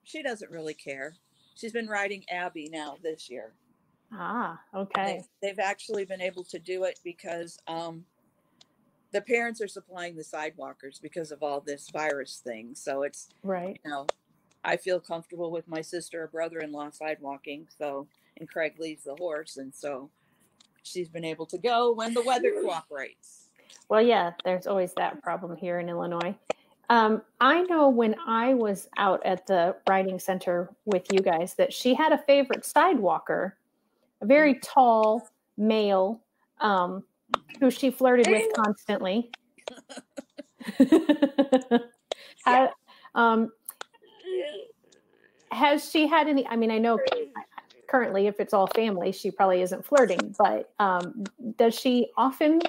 she 0.02 0.22
doesn't 0.22 0.50
really 0.50 0.74
care. 0.74 1.14
She's 1.54 1.72
been 1.72 1.88
riding 1.88 2.24
Abby 2.30 2.70
now 2.72 2.96
this 3.02 3.28
year. 3.28 3.52
ah, 4.12 4.58
okay. 4.74 5.18
They've, 5.42 5.50
they've 5.56 5.58
actually 5.62 6.06
been 6.06 6.22
able 6.22 6.44
to 6.44 6.58
do 6.58 6.84
it 6.84 6.98
because 7.04 7.58
um, 7.68 8.06
the 9.12 9.20
parents 9.20 9.60
are 9.60 9.68
supplying 9.68 10.16
the 10.16 10.24
sidewalkers 10.24 10.98
because 11.02 11.30
of 11.32 11.42
all 11.42 11.60
this 11.60 11.90
virus 11.90 12.40
thing. 12.42 12.74
So 12.74 13.02
it's 13.02 13.28
Right. 13.42 13.78
you 13.84 13.90
know, 13.90 14.06
I 14.64 14.76
feel 14.76 15.00
comfortable 15.00 15.50
with 15.50 15.66
my 15.68 15.80
sister 15.80 16.24
or 16.24 16.28
brother-in-law 16.28 16.90
sidewalking. 16.90 17.66
So 17.78 18.06
and 18.38 18.48
Craig 18.48 18.74
leads 18.78 19.04
the 19.04 19.14
horse, 19.14 19.56
and 19.58 19.72
so 19.74 20.10
she's 20.82 21.08
been 21.08 21.24
able 21.24 21.46
to 21.46 21.58
go 21.58 21.92
when 21.92 22.14
the 22.14 22.22
weather 22.22 22.52
cooperates. 22.60 23.48
Well, 23.88 24.02
yeah, 24.02 24.32
there's 24.44 24.66
always 24.66 24.92
that 24.94 25.22
problem 25.22 25.56
here 25.56 25.78
in 25.78 25.88
Illinois. 25.88 26.34
Um, 26.88 27.22
I 27.40 27.62
know 27.62 27.88
when 27.88 28.16
I 28.26 28.54
was 28.54 28.88
out 28.96 29.24
at 29.24 29.46
the 29.46 29.76
riding 29.88 30.18
center 30.18 30.70
with 30.86 31.06
you 31.12 31.20
guys 31.20 31.54
that 31.54 31.72
she 31.72 31.94
had 31.94 32.12
a 32.12 32.18
favorite 32.18 32.62
sidewalker, 32.62 33.52
a 34.22 34.26
very 34.26 34.54
tall 34.54 35.28
male 35.56 36.20
um, 36.60 37.04
who 37.60 37.70
she 37.70 37.90
flirted 37.90 38.26
with 38.28 38.52
constantly. 38.54 39.30
Ha- 42.46 42.72
um, 43.14 43.52
has 45.52 45.90
she 45.90 46.06
had 46.06 46.28
any? 46.28 46.46
I 46.46 46.56
mean, 46.56 46.70
I 46.70 46.78
know 46.78 46.98
currently, 47.88 48.26
if 48.26 48.38
it's 48.38 48.54
all 48.54 48.68
family, 48.68 49.12
she 49.12 49.30
probably 49.30 49.62
isn't 49.62 49.84
flirting, 49.84 50.34
but 50.38 50.72
um, 50.78 51.24
does 51.56 51.74
she 51.74 52.10
often 52.16 52.60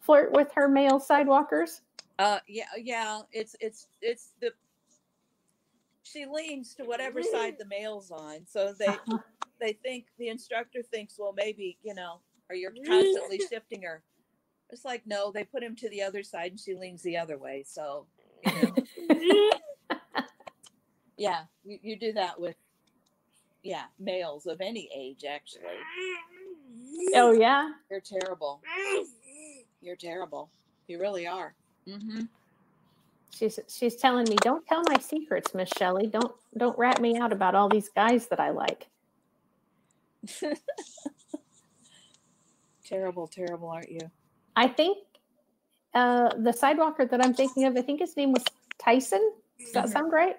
flirt 0.00 0.32
with 0.32 0.50
her 0.54 0.68
male 0.68 0.98
sidewalkers? 0.98 1.82
Uh, 2.18 2.40
yeah, 2.48 2.64
yeah. 2.76 3.20
It's 3.32 3.54
it's 3.60 3.86
it's 4.02 4.32
the 4.40 4.52
she 6.02 6.26
leans 6.26 6.74
to 6.74 6.84
whatever 6.84 7.22
side 7.22 7.56
the 7.58 7.66
male's 7.66 8.10
on, 8.10 8.46
so 8.46 8.72
they 8.72 8.86
Uh-huh. 8.86 9.18
they 9.60 9.72
think 9.72 10.06
the 10.18 10.28
instructor 10.28 10.82
thinks, 10.82 11.16
well, 11.18 11.34
maybe 11.36 11.78
you 11.82 11.94
know, 11.94 12.20
or 12.50 12.56
you're 12.56 12.74
constantly 12.86 13.40
shifting 13.50 13.82
her. 13.82 14.02
It's 14.70 14.84
like 14.84 15.06
no, 15.06 15.30
they 15.30 15.44
put 15.44 15.62
him 15.62 15.76
to 15.76 15.88
the 15.88 16.02
other 16.02 16.22
side, 16.22 16.50
and 16.52 16.60
she 16.60 16.74
leans 16.74 17.02
the 17.02 17.16
other 17.16 17.38
way. 17.38 17.64
So, 17.66 18.06
you 18.44 18.52
know, 18.62 19.50
yeah, 21.18 21.42
you, 21.64 21.78
you 21.82 21.96
do 21.98 22.12
that 22.14 22.40
with 22.40 22.56
yeah 23.62 23.84
males 23.98 24.46
of 24.46 24.60
any 24.60 24.88
age. 24.96 25.24
Actually, 25.28 25.76
oh 27.14 27.32
yeah. 27.32 27.70
you're 27.90 28.00
terrible. 28.00 28.62
You're 29.82 29.96
terrible. 29.96 30.48
You 30.86 30.98
really 31.00 31.26
are. 31.26 31.54
Mm-hmm. 31.86 32.22
She's 33.30 33.58
she's 33.68 33.96
telling 33.96 34.28
me, 34.28 34.36
"Don't 34.40 34.66
tell 34.66 34.82
my 34.88 34.98
secrets, 34.98 35.54
Miss 35.54 35.68
Shelley. 35.76 36.06
Don't 36.06 36.32
don't 36.56 36.78
rat 36.78 37.00
me 37.00 37.18
out 37.18 37.32
about 37.32 37.54
all 37.54 37.68
these 37.68 37.88
guys 37.90 38.28
that 38.28 38.40
I 38.40 38.50
like." 38.50 38.86
terrible, 42.84 43.26
terrible, 43.28 43.68
aren't 43.68 43.90
you? 43.90 44.00
I 44.56 44.66
think 44.68 44.98
uh, 45.94 46.30
the 46.36 46.50
sidewalker 46.52 47.08
that 47.10 47.24
I'm 47.24 47.34
thinking 47.34 47.64
of, 47.64 47.76
I 47.76 47.82
think 47.82 48.00
his 48.00 48.16
name 48.16 48.32
was 48.32 48.44
Tyson. 48.78 49.32
Does 49.58 49.72
that 49.72 49.86
Mhm. 49.86 49.92
sound 49.92 50.12
right? 50.12 50.36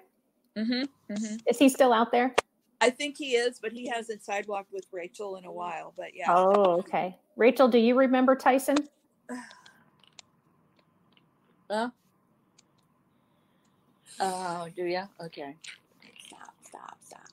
Mm-hmm. 0.56 1.12
Mm-hmm. 1.12 1.36
Is 1.46 1.58
he 1.58 1.68
still 1.68 1.92
out 1.92 2.12
there? 2.12 2.34
I 2.80 2.90
think 2.90 3.16
he 3.16 3.32
is, 3.32 3.58
but 3.60 3.72
he 3.72 3.86
hasn't 3.88 4.24
sidewalked 4.24 4.72
with 4.72 4.86
Rachel 4.90 5.36
in 5.36 5.44
a 5.44 5.52
while. 5.52 5.92
But 5.96 6.14
yeah. 6.14 6.32
Oh, 6.34 6.78
okay. 6.78 7.16
Rachel, 7.36 7.68
do 7.68 7.78
you 7.78 7.94
remember 7.94 8.34
Tyson? 8.34 8.76
Huh? 11.70 11.90
Oh, 14.22 14.68
do 14.76 14.84
you? 14.84 15.00
Okay. 15.18 15.56
Stop, 16.26 16.52
stop, 16.62 16.98
stop. 17.02 17.28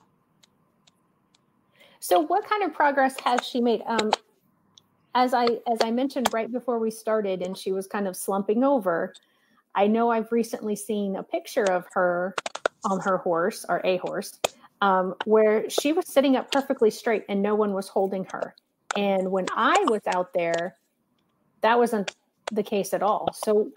So, 2.00 2.20
what 2.20 2.48
kind 2.48 2.62
of 2.62 2.72
progress 2.72 3.14
has 3.20 3.46
she 3.46 3.60
made? 3.60 3.82
Um, 3.84 4.10
as 5.14 5.34
I 5.34 5.44
as 5.70 5.78
I 5.82 5.90
mentioned 5.90 6.32
right 6.32 6.50
before 6.50 6.78
we 6.78 6.90
started, 6.90 7.42
and 7.42 7.58
she 7.58 7.72
was 7.72 7.86
kind 7.86 8.08
of 8.08 8.16
slumping 8.16 8.64
over. 8.64 9.12
I 9.74 9.86
know 9.86 10.10
I've 10.10 10.32
recently 10.32 10.74
seen 10.76 11.16
a 11.16 11.22
picture 11.22 11.64
of 11.64 11.86
her 11.92 12.34
on 12.88 13.00
her 13.00 13.18
horse 13.18 13.64
or 13.68 13.80
a 13.84 13.98
horse, 13.98 14.38
um, 14.80 15.14
where 15.24 15.68
she 15.70 15.92
was 15.92 16.06
sitting 16.06 16.36
up 16.36 16.50
perfectly 16.50 16.90
straight 16.90 17.24
and 17.28 17.42
no 17.42 17.54
one 17.54 17.72
was 17.72 17.88
holding 17.88 18.24
her. 18.32 18.54
And 18.96 19.30
when 19.30 19.46
I 19.54 19.84
was 19.88 20.02
out 20.06 20.32
there, 20.34 20.76
that 21.60 21.78
wasn't 21.78 22.14
the 22.52 22.62
case 22.62 22.94
at 22.94 23.02
all. 23.02 23.30
So, 23.32 23.70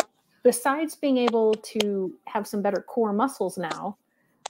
besides 0.44 0.96
being 0.96 1.18
able 1.18 1.54
to 1.54 2.14
have 2.26 2.48
some 2.48 2.62
better 2.62 2.82
core 2.82 3.14
muscles 3.14 3.58
now, 3.58 3.98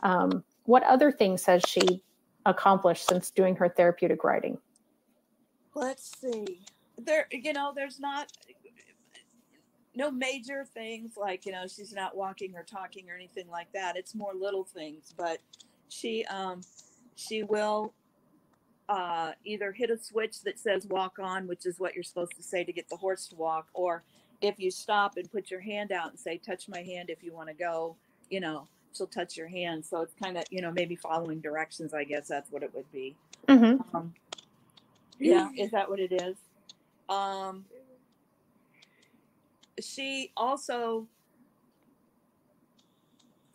um, 0.03 0.43
what 0.65 0.83
other 0.83 1.11
things 1.11 1.45
has 1.45 1.63
she 1.67 2.03
accomplished 2.45 3.07
since 3.07 3.31
doing 3.31 3.55
her 3.55 3.69
therapeutic 3.69 4.23
riding? 4.23 4.57
Let's 5.73 6.17
see. 6.19 6.61
There, 6.97 7.27
you 7.31 7.53
know, 7.53 7.73
there's 7.75 7.99
not 7.99 8.31
no 9.95 10.09
major 10.09 10.65
things 10.73 11.17
like 11.17 11.45
you 11.45 11.51
know 11.51 11.65
she's 11.67 11.93
not 11.93 12.15
walking 12.15 12.55
or 12.55 12.63
talking 12.63 13.09
or 13.09 13.15
anything 13.15 13.49
like 13.49 13.71
that. 13.73 13.97
It's 13.97 14.15
more 14.15 14.33
little 14.33 14.63
things, 14.63 15.13
but 15.17 15.39
she 15.89 16.25
um 16.25 16.61
she 17.15 17.43
will 17.43 17.93
uh 18.89 19.31
either 19.43 19.71
hit 19.71 19.89
a 19.89 19.97
switch 19.97 20.41
that 20.41 20.59
says 20.59 20.85
walk 20.87 21.19
on, 21.19 21.47
which 21.47 21.65
is 21.65 21.79
what 21.79 21.93
you're 21.93 22.03
supposed 22.03 22.35
to 22.37 22.43
say 22.43 22.63
to 22.63 22.71
get 22.71 22.89
the 22.89 22.95
horse 22.95 23.27
to 23.27 23.35
walk, 23.35 23.67
or 23.73 24.03
if 24.41 24.59
you 24.59 24.71
stop 24.71 25.17
and 25.17 25.31
put 25.31 25.51
your 25.51 25.61
hand 25.61 25.91
out 25.91 26.09
and 26.09 26.19
say 26.19 26.37
touch 26.37 26.67
my 26.67 26.81
hand 26.81 27.09
if 27.09 27.23
you 27.23 27.33
want 27.33 27.47
to 27.47 27.53
go, 27.53 27.95
you 28.29 28.39
know, 28.39 28.67
she'll 28.95 29.07
touch 29.07 29.37
your 29.37 29.47
hand. 29.47 29.85
So 29.85 30.01
it's 30.01 30.13
kind 30.21 30.37
of 30.37 30.45
you 30.49 30.61
know 30.61 30.71
maybe 30.71 30.95
following 30.95 31.39
directions. 31.39 31.93
I 31.93 32.05
guess 32.05 32.27
that's 32.27 32.51
what 32.51 32.63
it 32.63 32.73
would 32.73 32.91
be. 32.91 33.15
Mm-hmm. 33.47 33.95
Um, 33.95 34.13
yeah, 35.19 35.49
is 35.57 35.71
that 35.71 35.89
what 35.89 35.99
it 35.99 36.11
is? 36.11 36.35
Um, 37.09 37.65
she 39.79 40.31
also, 40.35 41.07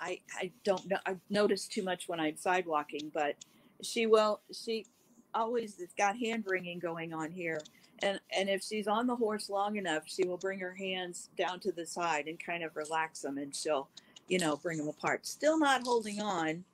I 0.00 0.20
I 0.38 0.52
don't 0.64 0.88
know. 0.88 0.98
I've 1.06 1.20
noticed 1.30 1.72
too 1.72 1.82
much 1.82 2.08
when 2.08 2.20
I'm 2.20 2.34
sidewalking, 2.34 3.12
but 3.12 3.36
she 3.82 4.06
will. 4.06 4.40
She 4.52 4.86
always 5.34 5.78
has 5.78 5.88
got 5.98 6.16
hand 6.18 6.44
wringing 6.46 6.78
going 6.78 7.12
on 7.12 7.30
here, 7.30 7.60
and 8.02 8.20
and 8.36 8.48
if 8.48 8.62
she's 8.62 8.88
on 8.88 9.06
the 9.06 9.16
horse 9.16 9.50
long 9.50 9.76
enough, 9.76 10.04
she 10.06 10.24
will 10.26 10.38
bring 10.38 10.60
her 10.60 10.74
hands 10.74 11.30
down 11.36 11.60
to 11.60 11.72
the 11.72 11.86
side 11.86 12.26
and 12.28 12.38
kind 12.38 12.62
of 12.64 12.76
relax 12.76 13.20
them, 13.22 13.38
and 13.38 13.54
she'll, 13.54 13.88
you 14.28 14.38
know, 14.38 14.56
bring 14.56 14.78
them 14.78 14.88
apart. 14.88 15.26
Still 15.26 15.58
not 15.58 15.82
holding 15.82 16.20
on, 16.20 16.64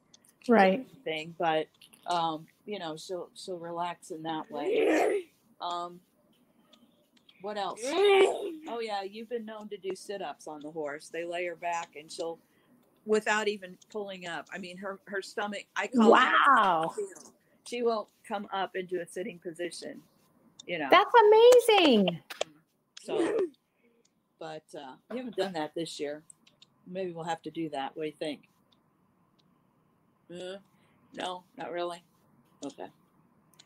Right. 0.48 0.86
thing, 1.04 1.34
but 1.38 1.68
um, 2.06 2.46
you 2.66 2.78
know, 2.78 2.96
she'll 2.96 3.30
she'll 3.34 3.58
relax 3.58 4.10
in 4.10 4.22
that 4.24 4.50
way. 4.50 5.24
Um, 5.60 6.00
what 7.42 7.58
else? 7.58 7.80
Oh 7.84 8.80
yeah, 8.80 9.02
you've 9.02 9.28
been 9.28 9.44
known 9.44 9.68
to 9.68 9.76
do 9.76 9.94
sit-ups 9.94 10.46
on 10.46 10.60
the 10.62 10.70
horse. 10.70 11.08
They 11.08 11.24
lay 11.24 11.44
her 11.46 11.56
back 11.56 11.90
and 11.98 12.10
she'll 12.10 12.38
without 13.04 13.48
even 13.48 13.76
pulling 13.90 14.26
up. 14.26 14.46
I 14.52 14.58
mean 14.58 14.76
her 14.78 14.98
her 15.06 15.20
stomach 15.22 15.64
I 15.76 15.88
call 15.88 16.06
it 16.06 16.10
Wow. 16.10 16.94
she 17.66 17.82
will 17.82 18.08
come 18.26 18.46
up 18.52 18.76
into 18.76 19.00
a 19.00 19.06
sitting 19.06 19.38
position. 19.38 20.00
You 20.66 20.78
know. 20.78 20.88
That's 20.90 21.12
amazing. 21.68 22.18
so 23.02 23.36
but 24.38 24.64
uh 24.76 24.94
we 25.10 25.18
haven't 25.18 25.36
done 25.36 25.52
that 25.54 25.74
this 25.74 25.98
year. 26.00 26.22
Maybe 26.86 27.12
we'll 27.12 27.24
have 27.24 27.42
to 27.42 27.50
do 27.50 27.68
that. 27.70 27.96
What 27.96 28.04
do 28.04 28.08
you 28.08 28.14
think? 28.18 28.48
Uh, 30.32 30.58
no, 31.14 31.44
not 31.56 31.70
really. 31.70 32.02
Okay. 32.64 32.86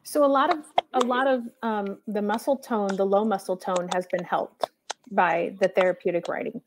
So 0.06 0.24
a 0.24 0.26
lot 0.26 0.56
of 0.56 0.64
a 0.94 1.04
lot 1.04 1.26
of 1.26 1.42
um, 1.64 1.98
the 2.06 2.22
muscle 2.22 2.56
tone, 2.56 2.94
the 2.94 3.04
low 3.04 3.24
muscle 3.24 3.56
tone, 3.56 3.88
has 3.92 4.06
been 4.06 4.22
helped 4.22 4.70
by 5.10 5.56
the 5.60 5.66
therapeutic 5.66 6.28
riding. 6.28 6.62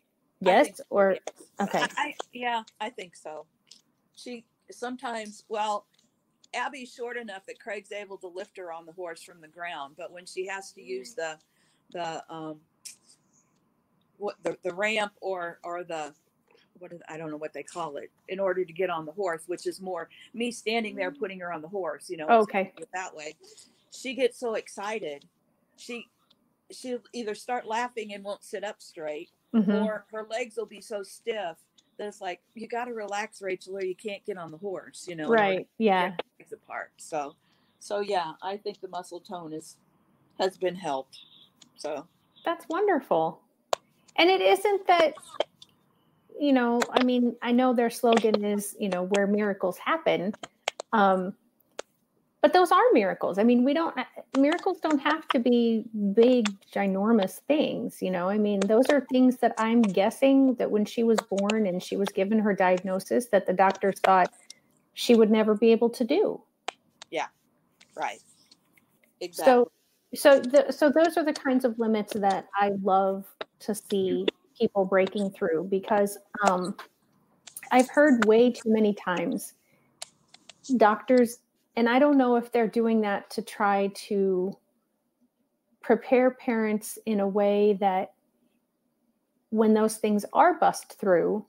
I 0.46 0.50
Yes, 0.52 0.78
so, 0.78 0.84
or 0.90 1.12
yes. 1.14 1.48
okay. 1.62 1.80
I, 1.80 1.88
I, 1.98 2.16
yeah, 2.34 2.64
I 2.82 2.90
think 2.90 3.16
so. 3.16 3.46
She 4.14 4.44
sometimes, 4.70 5.46
well, 5.48 5.86
Abby's 6.54 6.94
short 6.94 7.16
enough 7.16 7.46
that 7.46 7.62
Craig's 7.62 7.94
able 7.94 8.18
to 8.18 8.28
lift 8.28 8.58
her 8.58 8.74
on 8.74 8.86
the 8.86 8.92
horse 8.92 9.24
from 9.24 9.40
the 9.40 9.48
ground, 9.48 9.96
but 9.98 10.12
when 10.12 10.26
she 10.26 10.46
has 10.48 10.74
to 10.74 10.82
use 10.82 11.14
the 11.14 11.38
the 11.94 12.22
um 12.30 12.58
what 14.18 14.36
the, 14.44 14.58
the 14.64 14.74
ramp 14.74 15.14
or 15.22 15.60
or 15.64 15.86
the 15.86 16.14
what 16.80 16.92
is, 16.94 17.02
I 17.08 17.18
don't 17.18 17.30
know 17.32 17.38
what 17.38 17.54
they 17.54 17.64
call 17.64 17.98
it 17.98 18.10
in 18.28 18.40
order 18.40 18.64
to 18.66 18.74
get 18.74 18.90
on 18.90 19.06
the 19.06 19.12
horse, 19.12 19.44
which 19.48 19.68
is 19.68 19.80
more 19.82 20.10
me 20.34 20.52
standing 20.52 20.96
there 20.96 21.12
putting 21.12 21.40
her 21.40 21.52
on 21.54 21.62
the 21.62 21.68
horse, 21.68 22.10
you 22.10 22.18
know. 22.18 22.28
Okay. 22.28 22.74
that 22.94 23.16
way. 23.16 23.36
She 23.92 24.14
gets 24.16 24.40
so 24.40 24.56
excited. 24.56 25.26
She 25.78 26.08
she'll 26.72 27.00
either 27.14 27.34
start 27.34 27.66
laughing 27.66 28.14
and 28.14 28.24
won't 28.24 28.44
sit 28.44 28.64
up 28.64 28.80
straight 28.80 29.30
Mhm. 29.56 29.84
or 29.86 30.06
her 30.12 30.28
legs 30.30 30.56
will 30.56 30.68
be 30.68 30.82
so 30.82 31.02
stiff 31.02 31.58
that 31.98 32.08
it's 32.08 32.22
like 32.22 32.42
you 32.54 32.68
got 32.68 32.86
to 32.86 32.94
relax, 32.94 33.42
Rachel, 33.42 33.76
or 33.78 33.84
you 33.84 33.96
can't 33.96 34.24
get 34.26 34.38
on 34.38 34.52
the 34.52 34.58
horse. 34.58 35.08
You 35.08 35.16
know, 35.16 35.28
Right. 35.28 35.68
Yeah. 35.80 36.16
legs 36.40 36.54
apart. 36.54 36.92
So, 36.98 37.36
so 37.80 38.02
yeah, 38.02 38.34
I 38.44 38.58
think 38.58 38.80
the 38.82 38.88
muscle 38.88 39.20
tone 39.20 39.52
is 39.54 39.78
has 40.40 40.58
been 40.58 40.76
helped. 40.76 41.20
So 41.76 42.08
That's 42.46 42.66
wonderful. 42.70 43.42
And 44.16 44.30
it 44.30 44.42
isn't 44.42 44.88
that, 44.88 45.14
you 46.40 46.54
know, 46.54 46.80
I 46.92 47.04
mean, 47.04 47.36
I 47.42 47.52
know 47.52 47.74
their 47.74 47.90
slogan 47.90 48.44
is, 48.44 48.76
you 48.80 48.90
know, 48.90 49.04
where 49.04 49.28
miracles 49.28 49.78
happen. 49.78 50.34
Um, 50.94 51.36
but 52.42 52.54
those 52.54 52.72
are 52.72 52.82
miracles. 52.94 53.38
I 53.38 53.44
mean, 53.44 53.66
we 53.66 53.74
don't, 53.74 53.98
uh, 53.98 54.06
miracles 54.38 54.80
don't 54.80 55.00
have 55.00 55.28
to 55.30 55.40
be 55.40 55.84
big, 56.14 56.48
ginormous 56.74 57.42
things, 57.48 58.02
you 58.02 58.10
know. 58.10 58.30
I 58.30 58.38
mean, 58.38 58.62
those 58.62 58.86
are 58.90 59.06
things 59.12 59.38
that 59.38 59.54
I'm 59.58 59.82
guessing 59.82 60.56
that 60.56 60.72
when 60.72 60.86
she 60.86 61.04
was 61.04 61.20
born 61.30 61.68
and 61.68 61.84
she 61.84 61.98
was 61.98 62.08
given 62.10 62.40
her 62.40 62.54
diagnosis, 62.54 63.26
that 63.28 63.46
the 63.46 63.52
doctors 63.52 64.00
thought 64.00 64.32
she 64.94 65.16
would 65.16 65.30
never 65.30 65.54
be 65.54 65.74
able 65.74 65.90
to 65.90 66.06
do. 66.06 66.42
Yeah, 67.12 67.28
right, 67.98 68.22
exactly. 69.20 69.52
So, 69.52 69.72
so 70.16 70.40
the, 70.40 70.72
so 70.72 70.90
those 70.90 71.18
are 71.18 71.26
the 71.26 71.34
kinds 71.34 71.66
of 71.66 71.78
limits 71.78 72.14
that 72.14 72.48
I 72.56 72.72
love 72.82 73.26
to 73.60 73.76
see 73.76 74.26
people 74.60 74.86
breaking 74.86 75.32
through 75.32 75.68
because 75.70 76.18
um, 76.48 76.76
I've 77.72 77.90
heard 77.90 78.26
way 78.26 78.52
too 78.52 78.72
many 78.72 78.94
times 78.94 79.54
doctors, 80.78 81.40
and 81.76 81.90
I 81.90 82.00
don't 82.00 82.18
know 82.18 82.36
if 82.36 82.52
they're 82.52 82.68
doing 82.68 83.02
that 83.02 83.30
to 83.32 83.42
try 83.42 83.92
to 84.08 84.56
prepare 85.82 86.32
parents 86.32 87.00
in 87.06 87.20
a 87.20 87.28
way 87.28 87.78
that 87.80 88.14
when 89.50 89.74
those 89.74 89.98
things 89.98 90.26
are 90.34 90.60
bust 90.60 91.00
through, 91.00 91.46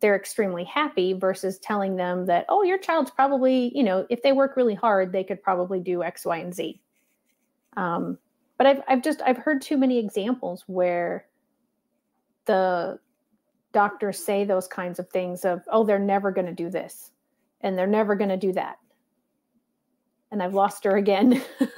they're 0.00 0.16
extremely 0.16 0.64
happy 0.64 1.12
versus 1.12 1.58
telling 1.58 1.96
them 1.96 2.26
that, 2.26 2.44
oh, 2.48 2.62
your 2.62 2.78
child's 2.78 3.10
probably, 3.10 3.72
you 3.74 3.82
know, 3.82 4.06
if 4.10 4.22
they 4.22 4.32
work 4.32 4.56
really 4.56 4.74
hard, 4.74 5.12
they 5.12 5.24
could 5.24 5.42
probably 5.42 5.80
do 5.80 6.02
X, 6.02 6.24
Y, 6.24 6.36
and 6.36 6.54
Z. 6.54 6.80
Um, 7.76 8.18
but 8.58 8.66
I've, 8.66 8.82
I've 8.88 9.02
just, 9.02 9.22
I've 9.22 9.38
heard 9.38 9.62
too 9.62 9.76
many 9.76 9.98
examples 9.98 10.64
where 10.66 11.27
the 12.48 12.98
doctors 13.72 14.18
say 14.18 14.44
those 14.44 14.66
kinds 14.66 14.98
of 14.98 15.08
things 15.10 15.44
of, 15.44 15.62
oh, 15.70 15.84
they're 15.84 16.00
never 16.00 16.32
going 16.32 16.48
to 16.48 16.52
do 16.52 16.68
this 16.70 17.12
and 17.60 17.78
they're 17.78 17.86
never 17.86 18.16
going 18.16 18.30
to 18.30 18.36
do 18.36 18.52
that. 18.54 18.78
And 20.30 20.42
I've 20.42 20.54
lost 20.54 20.82
her 20.84 20.96
again. 20.96 21.40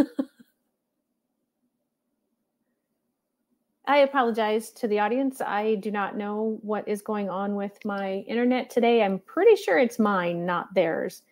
I 3.86 3.98
apologize 3.98 4.70
to 4.72 4.88
the 4.88 5.00
audience. 5.00 5.40
I 5.40 5.74
do 5.76 5.90
not 5.90 6.16
know 6.16 6.58
what 6.62 6.86
is 6.86 7.02
going 7.02 7.28
on 7.28 7.56
with 7.56 7.84
my 7.84 8.24
internet 8.28 8.70
today. 8.70 9.02
I'm 9.02 9.18
pretty 9.18 9.56
sure 9.56 9.78
it's 9.78 9.98
mine, 9.98 10.46
not 10.46 10.72
theirs. 10.74 11.22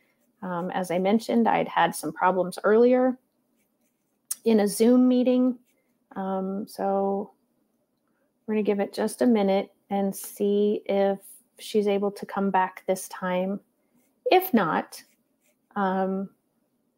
Um, 0.42 0.70
as 0.72 0.90
I 0.90 0.98
mentioned, 0.98 1.48
i'd 1.48 1.68
had 1.68 1.94
some 1.94 2.12
problems 2.12 2.58
earlier 2.64 3.16
in 4.44 4.60
a 4.60 4.68
Zoom 4.68 5.08
meeting. 5.08 5.58
Um, 6.16 6.66
so 6.66 7.32
we're 8.48 8.54
going 8.54 8.64
to 8.64 8.66
give 8.66 8.80
it 8.80 8.94
just 8.94 9.20
a 9.20 9.26
minute 9.26 9.70
and 9.90 10.14
see 10.16 10.80
if 10.86 11.18
she's 11.58 11.86
able 11.86 12.10
to 12.10 12.24
come 12.24 12.50
back 12.50 12.82
this 12.86 13.06
time. 13.08 13.60
If 14.32 14.54
not, 14.54 15.02
um, 15.76 16.30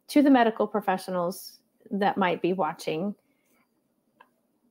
to 0.09 0.23
the 0.23 0.31
medical 0.31 0.67
professionals 0.67 1.59
that 1.91 2.17
might 2.17 2.41
be 2.41 2.53
watching, 2.53 3.17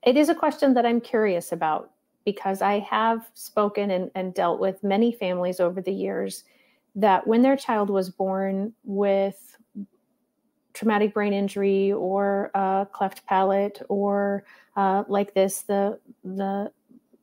it 0.03 0.15
is 0.15 0.29
a 0.29 0.35
question 0.35 0.73
that 0.75 0.85
I'm 0.85 1.01
curious 1.01 1.51
about 1.51 1.91
because 2.23 2.61
I 2.61 2.79
have 2.79 3.29
spoken 3.33 3.91
and, 3.91 4.09
and 4.15 4.33
dealt 4.33 4.61
with 4.61 4.81
many 4.81 5.11
families 5.11 5.59
over 5.59 5.81
the 5.81 5.91
years 5.91 6.45
that 6.95 7.27
when 7.27 7.41
their 7.41 7.57
child 7.57 7.89
was 7.89 8.09
born 8.09 8.73
with 8.85 9.57
traumatic 10.73 11.13
brain 11.13 11.33
injury 11.33 11.91
or 11.91 12.51
a 12.53 12.87
cleft 12.91 13.25
palate 13.25 13.81
or 13.89 14.43
uh, 14.75 15.03
like 15.07 15.33
this 15.33 15.61
the 15.63 15.99
the 16.23 16.71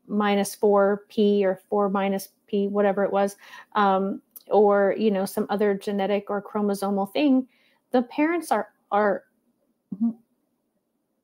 minus 0.06 0.54
four 0.54 1.04
p 1.08 1.44
or 1.44 1.60
four 1.68 1.88
minus 1.88 2.28
p 2.46 2.68
whatever 2.68 3.04
it 3.04 3.12
was 3.12 3.36
um, 3.74 4.20
or 4.48 4.94
you 4.98 5.10
know 5.10 5.24
some 5.24 5.46
other 5.50 5.74
genetic 5.74 6.30
or 6.30 6.42
chromosomal 6.42 7.10
thing 7.12 7.46
the 7.90 8.02
parents 8.02 8.52
are 8.52 8.68
are 8.90 9.24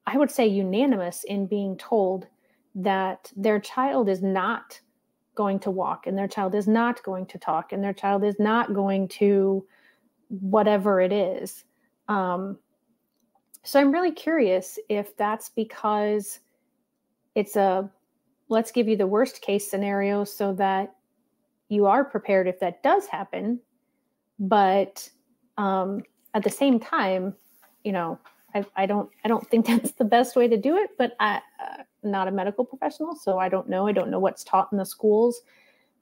I 0.07 0.17
would 0.17 0.31
say 0.31 0.47
unanimous 0.47 1.25
in 1.25 1.47
being 1.47 1.77
told 1.77 2.27
that 2.75 3.31
their 3.37 3.61
child 3.61 4.09
is 4.09 4.23
not 4.23 4.81
going 5.35 5.59
to 5.61 5.71
walk 5.71 6.07
and 6.07 6.17
their 6.17 6.29
child 6.29 6.55
is 6.55 6.67
not 6.67 7.03
going 7.03 7.27
to 7.27 7.39
talk 7.39 7.73
and 7.73 7.83
their 7.83 7.93
child 7.93 8.25
is 8.25 8.39
not 8.39 8.75
going 8.75 9.09
to 9.09 9.65
whatever 10.29 11.01
it 11.01 11.13
is. 11.13 11.65
Um, 12.09 12.59
so 13.65 13.81
I'm 13.81 13.93
really 13.93 14.13
curious 14.13 14.79
if 14.89 15.17
that's 15.17 15.51
because 15.51 16.41
it's 17.35 17.57
a 17.57 17.89
let's 18.49 18.73
give 18.73 18.89
you 18.89 18.97
the 18.97 19.07
worst 19.07 19.41
case 19.41 19.71
scenario 19.71 20.25
so 20.25 20.53
that 20.55 20.95
you 21.69 21.87
are 21.87 22.05
prepared 22.05 22.47
if 22.47 22.61
that 22.61 22.83
does 22.83 23.07
happen. 23.07 23.61
But 24.39 25.09
um, 25.57 26.03
at 26.35 26.43
the 26.43 26.51
same 26.51 26.79
time, 26.79 27.35
you 27.85 27.93
know, 27.93 28.19
I, 28.55 28.65
I 28.77 28.87
don't 28.87 29.09
I 29.25 29.29
don't 29.29 29.49
think 29.49 29.67
that's 29.67 29.93
the 29.93 30.05
best 30.05 30.37
way 30.37 30.49
to 30.49 30.57
do 30.57 30.77
it, 30.77 30.91
but 30.99 31.13
I, 31.21 31.37
uh, 31.37 31.83
not 32.03 32.29
a 32.29 32.33
medical 32.33 32.65
professional, 32.65 33.15
so 33.15 33.39
I 33.39 33.49
don't 33.49 33.69
know. 33.69 33.87
I 33.87 33.93
don't 33.93 34.11
know 34.11 34.19
what's 34.19 34.45
taught 34.45 34.69
in 34.73 34.79
the 34.79 34.85
schools 34.85 35.43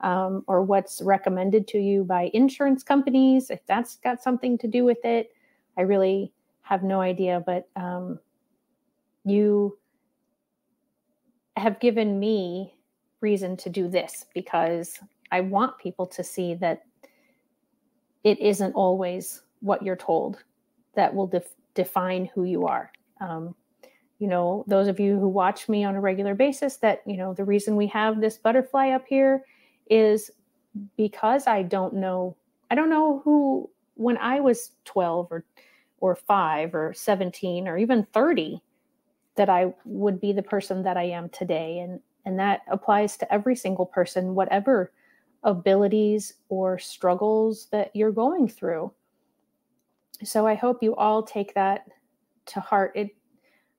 um, 0.00 0.44
or 0.46 0.62
what's 0.62 1.02
recommended 1.02 1.68
to 1.68 1.78
you 1.78 2.04
by 2.04 2.30
insurance 2.32 2.82
companies. 2.82 3.50
If 3.50 3.64
that's 3.66 3.96
got 3.96 4.22
something 4.22 4.56
to 4.58 4.66
do 4.66 4.84
with 4.84 5.04
it, 5.04 5.30
I 5.78 5.82
really 5.82 6.32
have 6.62 6.82
no 6.82 7.00
idea. 7.00 7.42
But 7.44 7.68
um, 7.76 8.18
you 9.24 9.78
have 11.56 11.80
given 11.80 12.18
me 12.18 12.74
reason 13.20 13.56
to 13.58 13.68
do 13.68 13.88
this 13.88 14.26
because 14.34 14.98
I 15.30 15.40
want 15.40 15.78
people 15.78 16.06
to 16.06 16.24
see 16.24 16.54
that 16.54 16.82
it 18.24 18.38
isn't 18.40 18.72
always 18.72 19.42
what 19.60 19.82
you're 19.82 19.96
told 19.96 20.42
that 20.94 21.14
will 21.14 21.26
def- 21.26 21.54
define 21.74 22.30
who 22.34 22.44
you 22.44 22.66
are. 22.66 22.90
Um, 23.20 23.54
you 24.18 24.26
know, 24.26 24.64
those 24.66 24.88
of 24.88 25.00
you 25.00 25.18
who 25.18 25.28
watch 25.28 25.68
me 25.68 25.84
on 25.84 25.96
a 25.96 26.00
regular 26.00 26.34
basis, 26.34 26.76
that, 26.78 27.02
you 27.06 27.16
know, 27.16 27.32
the 27.32 27.44
reason 27.44 27.76
we 27.76 27.86
have 27.88 28.20
this 28.20 28.36
butterfly 28.36 28.90
up 28.90 29.04
here 29.08 29.44
is 29.88 30.30
because 30.96 31.46
I 31.46 31.62
don't 31.62 31.94
know, 31.94 32.36
I 32.70 32.74
don't 32.74 32.90
know 32.90 33.22
who, 33.24 33.70
when 34.00 34.16
I 34.18 34.40
was 34.40 34.72
12 34.84 35.28
or, 35.30 35.44
or 35.98 36.16
five 36.16 36.74
or 36.74 36.92
17 36.92 37.68
or 37.68 37.78
even 37.78 38.06
30, 38.12 38.62
that 39.36 39.48
I 39.48 39.72
would 39.84 40.20
be 40.20 40.32
the 40.32 40.42
person 40.42 40.82
that 40.82 40.96
I 40.96 41.04
am 41.04 41.28
today. 41.28 41.78
And, 41.78 42.00
and 42.24 42.38
that 42.38 42.62
applies 42.70 43.16
to 43.18 43.32
every 43.32 43.56
single 43.56 43.86
person, 43.86 44.34
whatever 44.34 44.92
abilities 45.42 46.34
or 46.48 46.78
struggles 46.78 47.66
that 47.70 47.94
you're 47.94 48.12
going 48.12 48.48
through 48.48 48.92
so 50.24 50.46
I 50.46 50.54
hope 50.54 50.82
you 50.82 50.94
all 50.96 51.22
take 51.22 51.54
that 51.54 51.86
to 52.46 52.60
heart. 52.60 52.92
It 52.94 53.16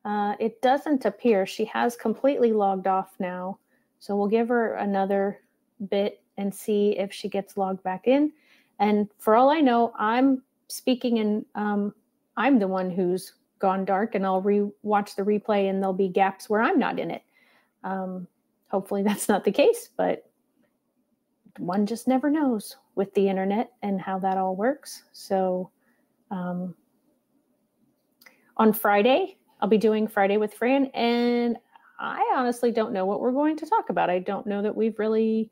uh, 0.04 0.36
it 0.40 0.62
doesn't 0.62 1.06
appear 1.06 1.46
she 1.46 1.66
has 1.66 1.96
completely 1.96 2.54
logged 2.54 2.88
off 2.88 3.14
now, 3.20 3.60
so 4.00 4.16
we'll 4.16 4.28
give 4.28 4.48
her 4.48 4.74
another 4.76 5.42
bit 5.90 6.24
and 6.38 6.54
see 6.54 6.98
if 6.98 7.14
she 7.14 7.30
gets 7.30 7.58
logged 7.58 7.84
back 7.84 8.08
in. 8.08 8.32
And 8.82 9.08
for 9.20 9.36
all 9.36 9.50
I 9.50 9.62
know, 9.62 9.94
I'm 9.98 10.42
speaking 10.68 11.20
and 11.20 11.46
um, 11.56 11.94
I'm 12.36 12.60
the 12.60 12.68
one 12.68 12.90
who's 12.90 13.34
gone 13.60 13.86
dark, 13.86 14.16
and 14.16 14.26
I'll 14.26 14.42
re-watch 14.42 15.16
the 15.16 15.22
replay, 15.22 15.70
and 15.70 15.82
there'll 15.82 15.94
be 15.94 16.10
gaps 16.10 16.50
where 16.50 16.62
I'm 16.62 16.80
not 16.80 16.98
in 16.98 17.12
it. 17.12 17.22
Um, 17.84 18.28
hopefully, 18.70 19.04
that's 19.04 19.30
not 19.30 19.46
the 19.46 19.52
case, 19.52 19.90
but 19.96 20.26
one 21.60 21.86
just 21.86 22.08
never 22.08 22.32
knows 22.32 22.78
with 22.96 23.14
the 23.14 23.30
internet 23.30 23.72
and 23.84 24.02
how 24.02 24.18
that 24.20 24.38
all 24.38 24.56
works. 24.56 25.04
So 25.12 25.70
um, 26.32 26.74
on 28.58 28.74
Friday, 28.74 29.38
I'll 29.60 29.70
be 29.70 29.78
doing 29.78 30.08
Friday 30.08 30.38
with 30.38 30.56
Fran, 30.56 30.86
and 30.96 31.56
I 32.00 32.34
honestly 32.36 32.72
don't 32.72 32.94
know 32.94 33.06
what 33.06 33.22
we're 33.22 33.32
going 33.32 33.58
to 33.58 33.66
talk 33.68 33.92
about. 33.92 34.10
I 34.10 34.18
don't 34.18 34.48
know 34.48 34.64
that 34.64 34.76
we've 34.76 34.98
really 34.98 35.52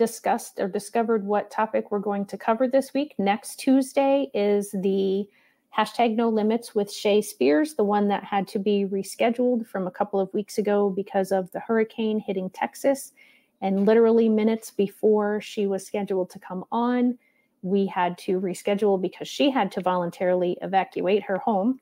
discussed 0.00 0.58
or 0.58 0.66
discovered 0.66 1.26
what 1.26 1.50
topic 1.50 1.90
we're 1.90 1.98
going 1.98 2.24
to 2.24 2.38
cover 2.38 2.66
this 2.66 2.94
week. 2.94 3.14
Next 3.18 3.56
Tuesday 3.56 4.30
is 4.32 4.70
the 4.72 5.28
hashtag 5.76 6.16
no 6.16 6.30
limits 6.30 6.74
with 6.74 6.90
Shay 6.90 7.20
Spears, 7.20 7.74
the 7.74 7.84
one 7.84 8.08
that 8.08 8.24
had 8.24 8.48
to 8.48 8.58
be 8.58 8.86
rescheduled 8.90 9.66
from 9.66 9.86
a 9.86 9.90
couple 9.90 10.18
of 10.18 10.32
weeks 10.32 10.56
ago 10.56 10.88
because 10.88 11.32
of 11.32 11.52
the 11.52 11.60
hurricane 11.60 12.18
hitting 12.18 12.48
Texas. 12.48 13.12
And 13.60 13.84
literally 13.84 14.30
minutes 14.30 14.70
before 14.70 15.42
she 15.42 15.66
was 15.66 15.86
scheduled 15.86 16.30
to 16.30 16.38
come 16.38 16.64
on, 16.72 17.18
we 17.60 17.84
had 17.84 18.16
to 18.18 18.40
reschedule 18.40 18.98
because 18.98 19.28
she 19.28 19.50
had 19.50 19.70
to 19.72 19.82
voluntarily 19.82 20.56
evacuate 20.62 21.22
her 21.24 21.36
home. 21.36 21.78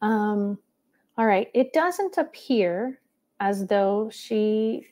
Um, 0.00 0.58
all 1.16 1.26
right, 1.26 1.48
it 1.54 1.72
doesn't 1.72 2.18
appear 2.18 2.98
as 3.38 3.68
though 3.68 4.10
she 4.12 4.88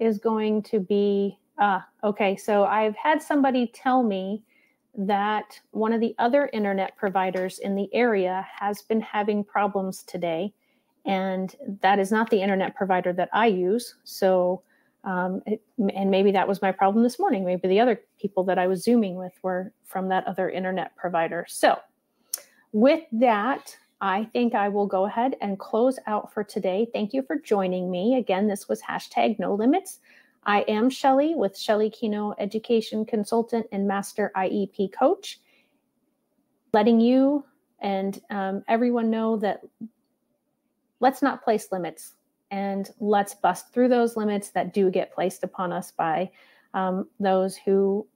is 0.00 0.18
going 0.18 0.62
to 0.64 0.80
be. 0.80 1.38
Ah, 1.58 1.86
okay, 2.02 2.36
so 2.36 2.64
I've 2.64 2.96
had 2.96 3.22
somebody 3.22 3.66
tell 3.66 4.02
me 4.02 4.42
that 4.96 5.60
one 5.70 5.92
of 5.92 6.00
the 6.00 6.14
other 6.18 6.48
internet 6.52 6.96
providers 6.96 7.58
in 7.58 7.74
the 7.74 7.88
area 7.94 8.46
has 8.58 8.82
been 8.82 9.00
having 9.00 9.44
problems 9.44 10.02
today. 10.02 10.52
And 11.06 11.54
that 11.80 11.98
is 11.98 12.10
not 12.10 12.30
the 12.30 12.40
internet 12.40 12.74
provider 12.74 13.12
that 13.12 13.28
I 13.32 13.46
use. 13.46 13.94
So 14.04 14.62
um, 15.04 15.42
it, 15.46 15.62
and 15.94 16.10
maybe 16.10 16.30
that 16.32 16.46
was 16.46 16.60
my 16.60 16.72
problem 16.72 17.02
this 17.02 17.18
morning. 17.18 17.44
Maybe 17.44 17.68
the 17.68 17.80
other 17.80 18.00
people 18.20 18.44
that 18.44 18.58
I 18.58 18.66
was 18.66 18.82
Zooming 18.82 19.16
with 19.16 19.32
were 19.42 19.72
from 19.84 20.08
that 20.08 20.26
other 20.26 20.50
internet 20.50 20.94
provider. 20.96 21.46
So, 21.48 21.78
with 22.72 23.04
that, 23.12 23.76
I 24.00 24.24
think 24.32 24.54
I 24.54 24.68
will 24.68 24.86
go 24.86 25.04
ahead 25.06 25.36
and 25.40 25.58
close 25.58 25.98
out 26.06 26.32
for 26.32 26.42
today. 26.42 26.88
Thank 26.92 27.12
you 27.12 27.22
for 27.22 27.38
joining 27.38 27.90
me. 27.90 28.16
Again, 28.16 28.48
this 28.48 28.68
was 28.68 28.80
hashtag 28.80 29.38
no 29.38 29.54
limits. 29.54 30.00
I 30.44 30.62
am 30.62 30.88
Shelley 30.88 31.34
with 31.34 31.56
Shelley 31.56 31.90
Kenow 31.90 32.34
Education 32.38 33.04
Consultant 33.04 33.66
and 33.72 33.86
Master 33.86 34.32
IEP 34.34 34.92
Coach, 34.92 35.38
letting 36.72 36.98
you 36.98 37.44
and 37.80 38.20
um, 38.30 38.64
everyone 38.68 39.10
know 39.10 39.36
that 39.36 39.62
let's 41.00 41.20
not 41.20 41.44
place 41.44 41.70
limits 41.72 42.14
and 42.50 42.90
let's 43.00 43.34
bust 43.34 43.72
through 43.72 43.88
those 43.88 44.16
limits 44.16 44.50
that 44.50 44.72
do 44.72 44.90
get 44.90 45.12
placed 45.12 45.44
upon 45.44 45.72
us 45.72 45.90
by 45.92 46.30
um, 46.74 47.06
those 47.18 47.56
who 47.56 48.06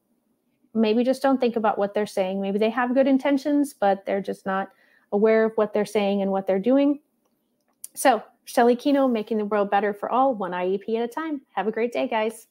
maybe 0.73 1.05
just 1.05 1.23
don't 1.23 1.41
think 1.41 1.57
about 1.57 1.79
what 1.79 1.95
they're 1.95 2.07
saying. 2.07 2.41
Maybe 2.41 2.59
they 2.59 2.71
have 2.71 2.95
good 2.95 3.07
intentions, 3.07 3.75
but 3.75 4.05
they're 4.07 4.21
just 4.21 4.45
not 4.45 4.71
aware 5.15 5.45
of 5.45 5.53
what 5.55 5.73
they're 5.73 5.87
saying 5.87 6.21
and 6.21 6.31
what 6.31 6.47
they're 6.47 6.59
doing. 6.59 7.01
So, 7.95 8.23
Shelley 8.45 8.77
Kenow, 8.77 9.11
making 9.11 9.39
the 9.39 9.45
world 9.47 9.71
better 9.71 9.95
for 9.95 10.11
all, 10.11 10.35
one 10.35 10.51
IEP 10.51 10.97
at 10.97 11.05
a 11.05 11.09
time. 11.09 11.41
Have 11.55 11.67
a 11.67 11.73
great 11.73 11.93
day, 11.93 12.09
guys. 12.09 12.49